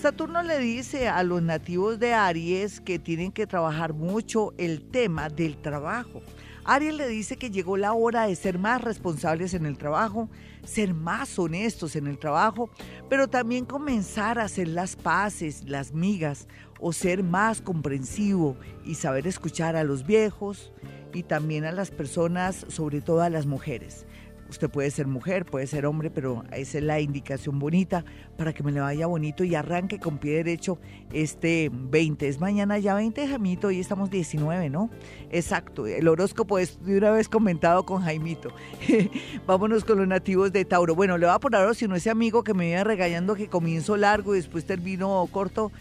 [0.00, 5.28] Saturno le dice a los nativos de Aries que tienen que trabajar mucho el tema
[5.28, 6.22] del trabajo.
[6.64, 10.30] Aries le dice que llegó la hora de ser más responsables en el trabajo,
[10.64, 12.70] ser más honestos en el trabajo,
[13.10, 16.48] pero también comenzar a hacer las paces, las migas,
[16.80, 20.72] o ser más comprensivo y saber escuchar a los viejos
[21.12, 24.05] y también a las personas, sobre todo a las mujeres.
[24.48, 28.04] Usted puede ser mujer, puede ser hombre, pero esa es la indicación bonita
[28.36, 30.78] para que me le vaya bonito y arranque con pie derecho
[31.12, 32.28] este 20.
[32.28, 34.88] Es mañana ya 20, Jaimito, hoy estamos 19, ¿no?
[35.30, 38.50] Exacto, el horóscopo es de una vez comentado con Jaimito.
[39.46, 40.94] Vámonos con los nativos de Tauro.
[40.94, 43.96] Bueno, le voy a poner si no ese amigo que me iba regañando que comienzo
[43.96, 45.72] largo y después termino corto.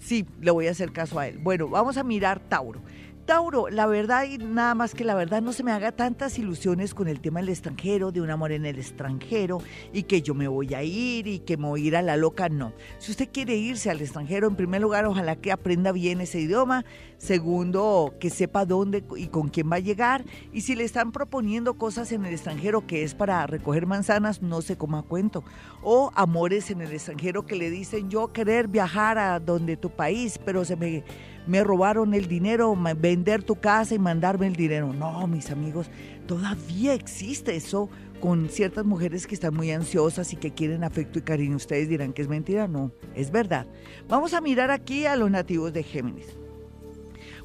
[0.00, 1.38] Sí, le voy a hacer caso a él.
[1.38, 2.80] Bueno, vamos a mirar Tauro.
[3.26, 6.94] Tauro, la verdad y nada más que la verdad, no se me haga tantas ilusiones
[6.94, 9.60] con el tema del extranjero, de un amor en el extranjero
[9.92, 12.16] y que yo me voy a ir y que me voy a ir a la
[12.16, 12.72] loca, no.
[12.98, 16.84] Si usted quiere irse al extranjero, en primer lugar, ojalá que aprenda bien ese idioma.
[17.18, 20.24] Segundo, que sepa dónde y con quién va a llegar.
[20.52, 24.62] Y si le están proponiendo cosas en el extranjero que es para recoger manzanas, no
[24.62, 25.42] se coma cuento.
[25.82, 30.38] O amores en el extranjero que le dicen yo querer viajar a donde tu país,
[30.44, 31.02] pero se me
[31.46, 34.92] me robaron el dinero, vender tu casa y mandarme el dinero.
[34.92, 35.90] No, mis amigos,
[36.26, 37.88] todavía existe eso
[38.20, 41.56] con ciertas mujeres que están muy ansiosas y que quieren afecto y cariño.
[41.56, 43.66] Ustedes dirán que es mentira, no, es verdad.
[44.08, 46.45] Vamos a mirar aquí a los nativos de Géminis.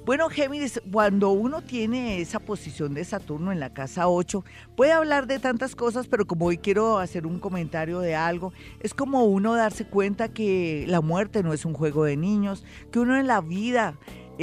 [0.03, 4.43] Bueno, Géminis, cuando uno tiene esa posición de Saturno en la casa 8,
[4.75, 8.95] puede hablar de tantas cosas, pero como hoy quiero hacer un comentario de algo, es
[8.95, 13.15] como uno darse cuenta que la muerte no es un juego de niños, que uno
[13.15, 13.93] en la vida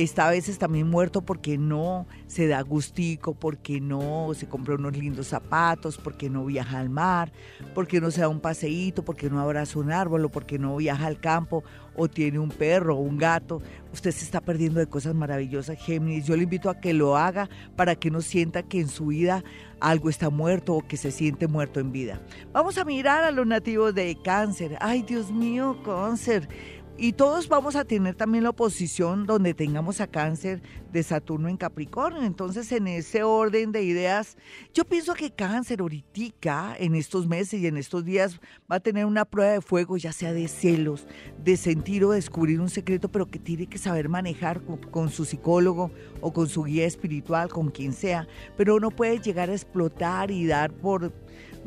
[0.03, 4.97] está a veces también muerto porque no se da gustico, porque no se compra unos
[4.97, 7.33] lindos zapatos, porque no viaja al mar,
[7.75, 11.07] porque no se da un paseíto, porque no abraza un árbol o porque no viaja
[11.07, 11.65] al campo
[11.97, 13.61] o tiene un perro o un gato.
[13.93, 16.27] Usted se está perdiendo de cosas maravillosas, Géminis.
[16.27, 19.43] Yo le invito a que lo haga para que no sienta que en su vida
[19.81, 22.21] algo está muerto o que se siente muerto en vida.
[22.53, 24.77] Vamos a mirar a los nativos de cáncer.
[24.81, 26.49] Ay, Dios mío, cáncer
[27.01, 30.61] y todos vamos a tener también la oposición donde tengamos a cáncer
[30.93, 32.23] de Saturno en Capricornio.
[32.25, 34.37] Entonces, en ese orden de ideas,
[34.75, 38.41] yo pienso que cáncer ahorita, en estos meses y en estos días,
[38.71, 41.07] va a tener una prueba de fuego, ya sea de celos,
[41.45, 45.25] de sentir o descubrir un secreto, pero que tiene que saber manejar con, con su
[45.25, 48.27] psicólogo o con su guía espiritual, con quien sea.
[48.57, 51.13] Pero no puede llegar a explotar y dar por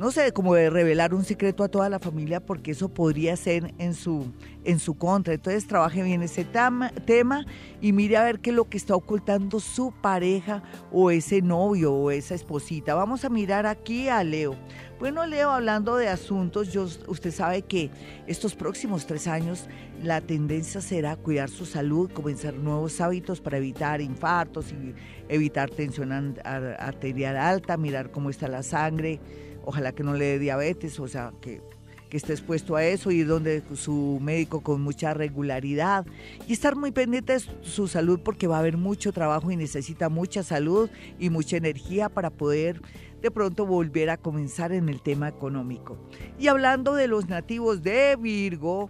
[0.02, 3.72] no sé, como de revelar un secreto a toda la familia porque eso podría ser
[3.78, 4.34] en su,
[4.64, 5.36] en su contra.
[5.36, 7.46] Entonces trabaje bien ese tema
[7.82, 11.94] y mire a ver qué es lo que está ocultando su pareja o ese novio
[11.94, 12.96] o esa esposita.
[12.96, 14.56] Vamos a mirar aquí a Leo.
[15.00, 17.92] Bueno, Leo, hablando de asuntos, yo, usted sabe que
[18.26, 19.68] estos próximos tres años
[20.02, 24.96] la tendencia será cuidar su salud, comenzar nuevos hábitos para evitar infartos y
[25.30, 26.12] evitar tensión
[26.44, 29.20] arterial alta, mirar cómo está la sangre
[29.66, 31.62] ojalá que no le dé diabetes, o sea, que,
[32.12, 36.06] esté expuesto a eso, ir donde su médico con mucha regularidad
[36.46, 40.10] y estar muy pendiente de su salud porque va a haber mucho trabajo y necesita
[40.10, 40.90] mucha salud
[41.20, 42.82] y mucha energía para poder
[43.22, 45.98] de pronto volver a comenzar en el tema económico.
[46.38, 48.90] Y hablando de los nativos de Virgo,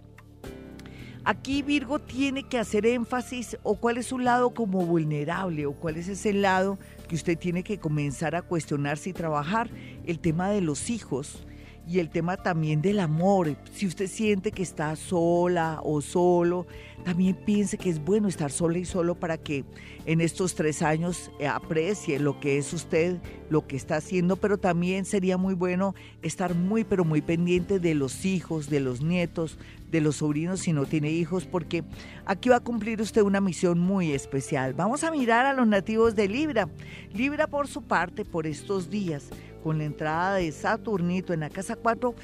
[1.24, 5.96] Aquí Virgo tiene que hacer énfasis o cuál es su lado como vulnerable o cuál
[5.96, 6.80] es ese lado
[7.12, 9.68] que usted tiene que comenzar a cuestionarse y trabajar.
[10.06, 11.44] El tema de los hijos
[11.86, 13.54] y el tema también del amor.
[13.74, 16.66] Si usted siente que está sola o solo,
[17.04, 19.66] también piense que es bueno estar sola y solo para que
[20.06, 23.18] en estos tres años aprecie lo que es usted,
[23.50, 27.94] lo que está haciendo, pero también sería muy bueno estar muy, pero muy pendiente de
[27.94, 29.58] los hijos, de los nietos,
[29.92, 31.84] de los sobrinos si no tiene hijos, porque
[32.24, 34.72] aquí va a cumplir usted una misión muy especial.
[34.72, 36.68] Vamos a mirar a los nativos de Libra.
[37.12, 39.28] Libra por su parte, por estos días,
[39.62, 42.14] con la entrada de Saturnito en la casa 4,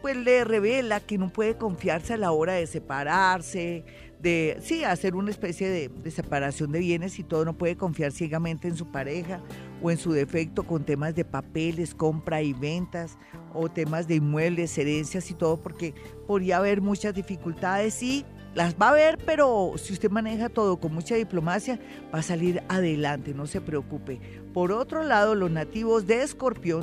[0.00, 3.84] pues le revela que no puede confiarse a la hora de separarse,
[4.22, 8.68] de, sí, hacer una especie de, separación de bienes y todo, no puede confiar ciegamente
[8.68, 9.40] en su pareja
[9.82, 13.16] o en su defecto con temas de papeles, compra y ventas
[13.54, 15.94] o temas de inmuebles, herencias y todo, porque
[16.26, 20.92] podría haber muchas dificultades y las va a ver, pero si usted maneja todo con
[20.92, 21.78] mucha diplomacia,
[22.12, 24.20] va a salir adelante, no se preocupe.
[24.52, 26.82] Por otro lado, los nativos de Escorpión,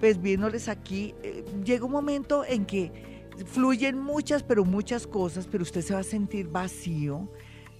[0.00, 5.62] pues viéndoles aquí, eh, llega un momento en que fluyen muchas, pero muchas cosas, pero
[5.62, 7.28] usted se va a sentir vacío,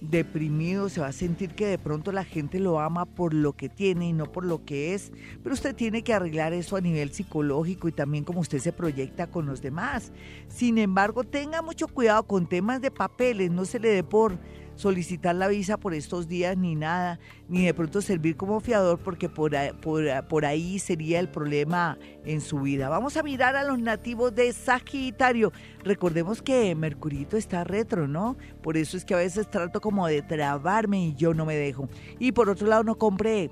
[0.01, 3.67] deprimido, se va a sentir que de pronto la gente lo ama por lo que
[3.67, 7.11] tiene y no por lo que es, pero usted tiene que arreglar eso a nivel
[7.11, 10.11] psicológico y también como usted se proyecta con los demás.
[10.47, 14.37] Sin embargo, tenga mucho cuidado con temas de papeles, no se le dé por
[14.77, 17.19] solicitar la visa por estos días ni nada,
[17.49, 19.51] ni de pronto servir como fiador porque por,
[19.81, 22.87] por, ahí sería el problema en su vida.
[22.87, 25.51] Vamos a mirar a los nativos de Sagitario.
[25.83, 28.37] Recordemos que Mercurito está retro, ¿no?
[28.61, 31.89] Por eso es que a veces trato como de trabarme y yo no me dejo.
[32.19, 33.49] Y por otro lado no compré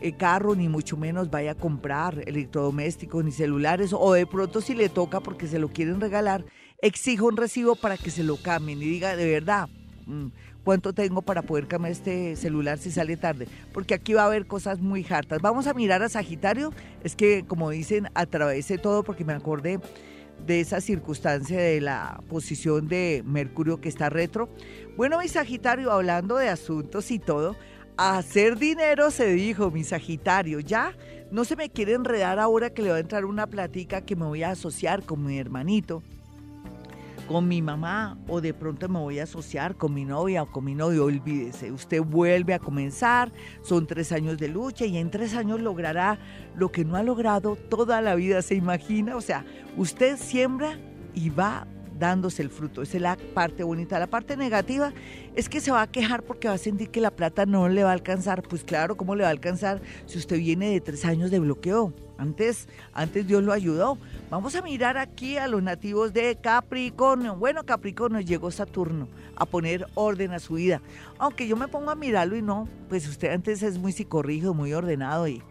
[0.00, 4.74] eh, carro, ni mucho menos vaya a comprar electrodomésticos ni celulares, o de pronto si
[4.74, 6.44] le toca porque se lo quieren regalar,
[6.82, 9.68] exijo un recibo para que se lo cambien y diga de verdad,
[10.64, 14.46] cuánto tengo para poder cambiar este celular si sale tarde, porque aquí va a haber
[14.46, 15.40] cosas muy hartas.
[15.40, 19.80] Vamos a mirar a Sagitario, es que como dicen, atravesé todo porque me acordé
[20.44, 24.48] de esa circunstancia de la posición de Mercurio que está retro.
[24.96, 27.56] Bueno, mi Sagitario, hablando de asuntos y todo,
[27.96, 30.94] hacer dinero se dijo, mi Sagitario, ya
[31.30, 34.26] no se me quiere enredar ahora que le va a entrar una platica que me
[34.26, 36.02] voy a asociar con mi hermanito
[37.26, 40.64] con mi mamá o de pronto me voy a asociar con mi novia o con
[40.64, 45.34] mi novio, olvídese, usted vuelve a comenzar, son tres años de lucha y en tres
[45.34, 46.18] años logrará
[46.56, 49.44] lo que no ha logrado toda la vida, se imagina, o sea,
[49.76, 50.78] usted siembra
[51.14, 51.66] y va
[51.98, 52.82] dándose el fruto.
[52.82, 53.98] Esa es la parte bonita.
[53.98, 54.92] La parte negativa
[55.34, 57.82] es que se va a quejar porque va a sentir que la plata no le
[57.84, 58.42] va a alcanzar.
[58.42, 61.92] Pues claro, ¿cómo le va a alcanzar si usted viene de tres años de bloqueo?
[62.18, 63.98] Antes, antes Dios lo ayudó.
[64.30, 67.36] Vamos a mirar aquí a los nativos de Capricornio.
[67.36, 70.80] Bueno, Capricornio llegó Saturno a poner orden a su vida.
[71.18, 74.72] Aunque yo me pongo a mirarlo y no, pues usted antes es muy psicorrijo, muy
[74.72, 75.42] ordenado y,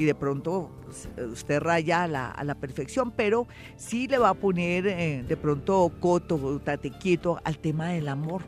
[0.00, 3.46] y de pronto pues, usted raya a la, a la, perfección, pero
[3.76, 8.42] sí le va a poner eh, de pronto coto, tate quieto al tema del amor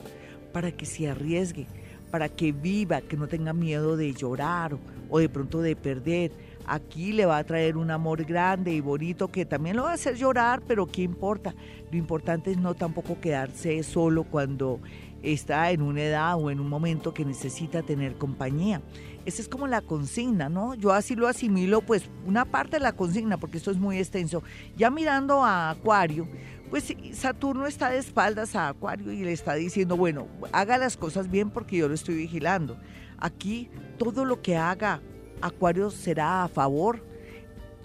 [0.51, 1.67] para que se arriesgue,
[2.11, 4.79] para que viva, que no tenga miedo de llorar
[5.11, 6.33] o de pronto de perder
[6.67, 9.95] aquí le va a traer un amor grande y bonito que también lo va a
[9.95, 11.55] hacer llorar, pero ¿qué importa?
[11.91, 14.81] Lo importante es no tampoco quedarse solo cuando
[15.23, 18.81] está en una edad o en un momento que necesita tener compañía.
[19.25, 20.75] Esa es como la consigna, ¿no?
[20.75, 24.43] Yo así lo asimilo, pues una parte de la consigna, porque esto es muy extenso.
[24.77, 26.27] Ya mirando a Acuario,
[26.71, 31.31] pues Saturno está de espaldas a Acuario y le está diciendo, bueno, haga las cosas
[31.31, 32.79] bien porque yo lo estoy vigilando.
[33.19, 35.01] Aquí todo lo que haga
[35.41, 37.05] Acuario será a favor,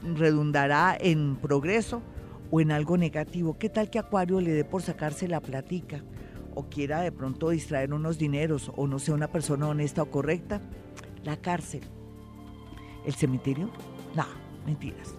[0.01, 2.01] redundará en progreso
[2.49, 3.57] o en algo negativo.
[3.59, 6.01] ¿Qué tal que Acuario le dé por sacarse la platica
[6.55, 10.61] o quiera de pronto distraer unos dineros o no sea una persona honesta o correcta?
[11.27, 11.81] La cárcel.
[13.05, 13.69] ¿El cementerio?
[14.15, 14.25] No,
[14.65, 15.13] mentiras.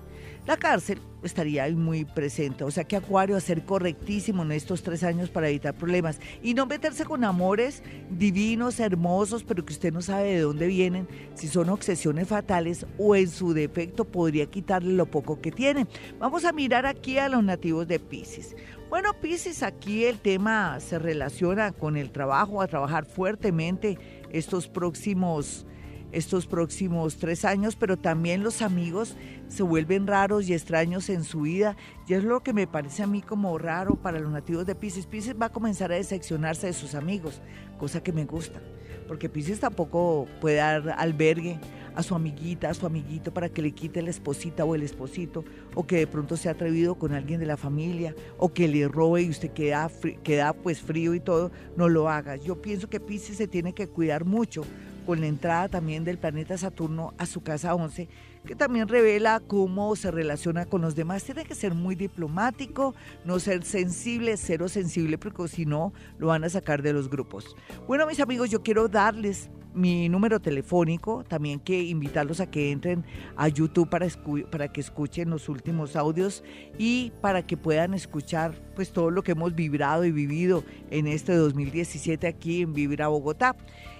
[0.46, 2.64] La cárcel estaría ahí muy presente.
[2.64, 6.54] O sea que Acuario a ser correctísimo en estos tres años para evitar problemas y
[6.54, 11.46] no meterse con amores divinos, hermosos, pero que usted no sabe de dónde vienen, si
[11.46, 15.86] son obsesiones fatales o en su defecto podría quitarle lo poco que tiene.
[16.18, 18.56] Vamos a mirar aquí a los nativos de Pisces.
[18.88, 23.98] Bueno, Pisces, aquí el tema se relaciona con el trabajo, a trabajar fuertemente
[24.32, 25.66] estos próximos
[26.12, 29.16] estos próximos tres años, pero también los amigos
[29.48, 31.76] se vuelven raros y extraños en su vida.
[32.06, 35.06] Y es lo que me parece a mí como raro para los nativos de Pisces.
[35.06, 37.42] Pisces va a comenzar a decepcionarse de sus amigos,
[37.78, 38.60] cosa que me gusta,
[39.06, 41.60] porque Pisces tampoco puede dar albergue
[41.94, 45.44] a su amiguita, a su amiguito para que le quite la esposita o el esposito,
[45.74, 48.86] o que de pronto se ha atrevido con alguien de la familia, o que le
[48.86, 49.90] robe y usted queda,
[50.22, 52.36] queda pues frío y todo, no lo haga.
[52.36, 54.62] Yo pienso que Pisces se tiene que cuidar mucho
[55.08, 58.10] con la entrada también del planeta Saturno a su casa 11,
[58.44, 61.24] que también revela cómo se relaciona con los demás.
[61.24, 62.94] Tiene que ser muy diplomático,
[63.24, 67.56] no ser sensible, cero sensible, porque si no, lo van a sacar de los grupos.
[67.86, 73.02] Bueno, mis amigos, yo quiero darles mi número telefónico, también que invitarlos a que entren
[73.34, 74.08] a YouTube para,
[74.50, 76.44] para que escuchen los últimos audios
[76.76, 81.34] y para que puedan escuchar pues todo lo que hemos vibrado y vivido en este
[81.34, 83.56] 2017 aquí en Vibra Bogotá.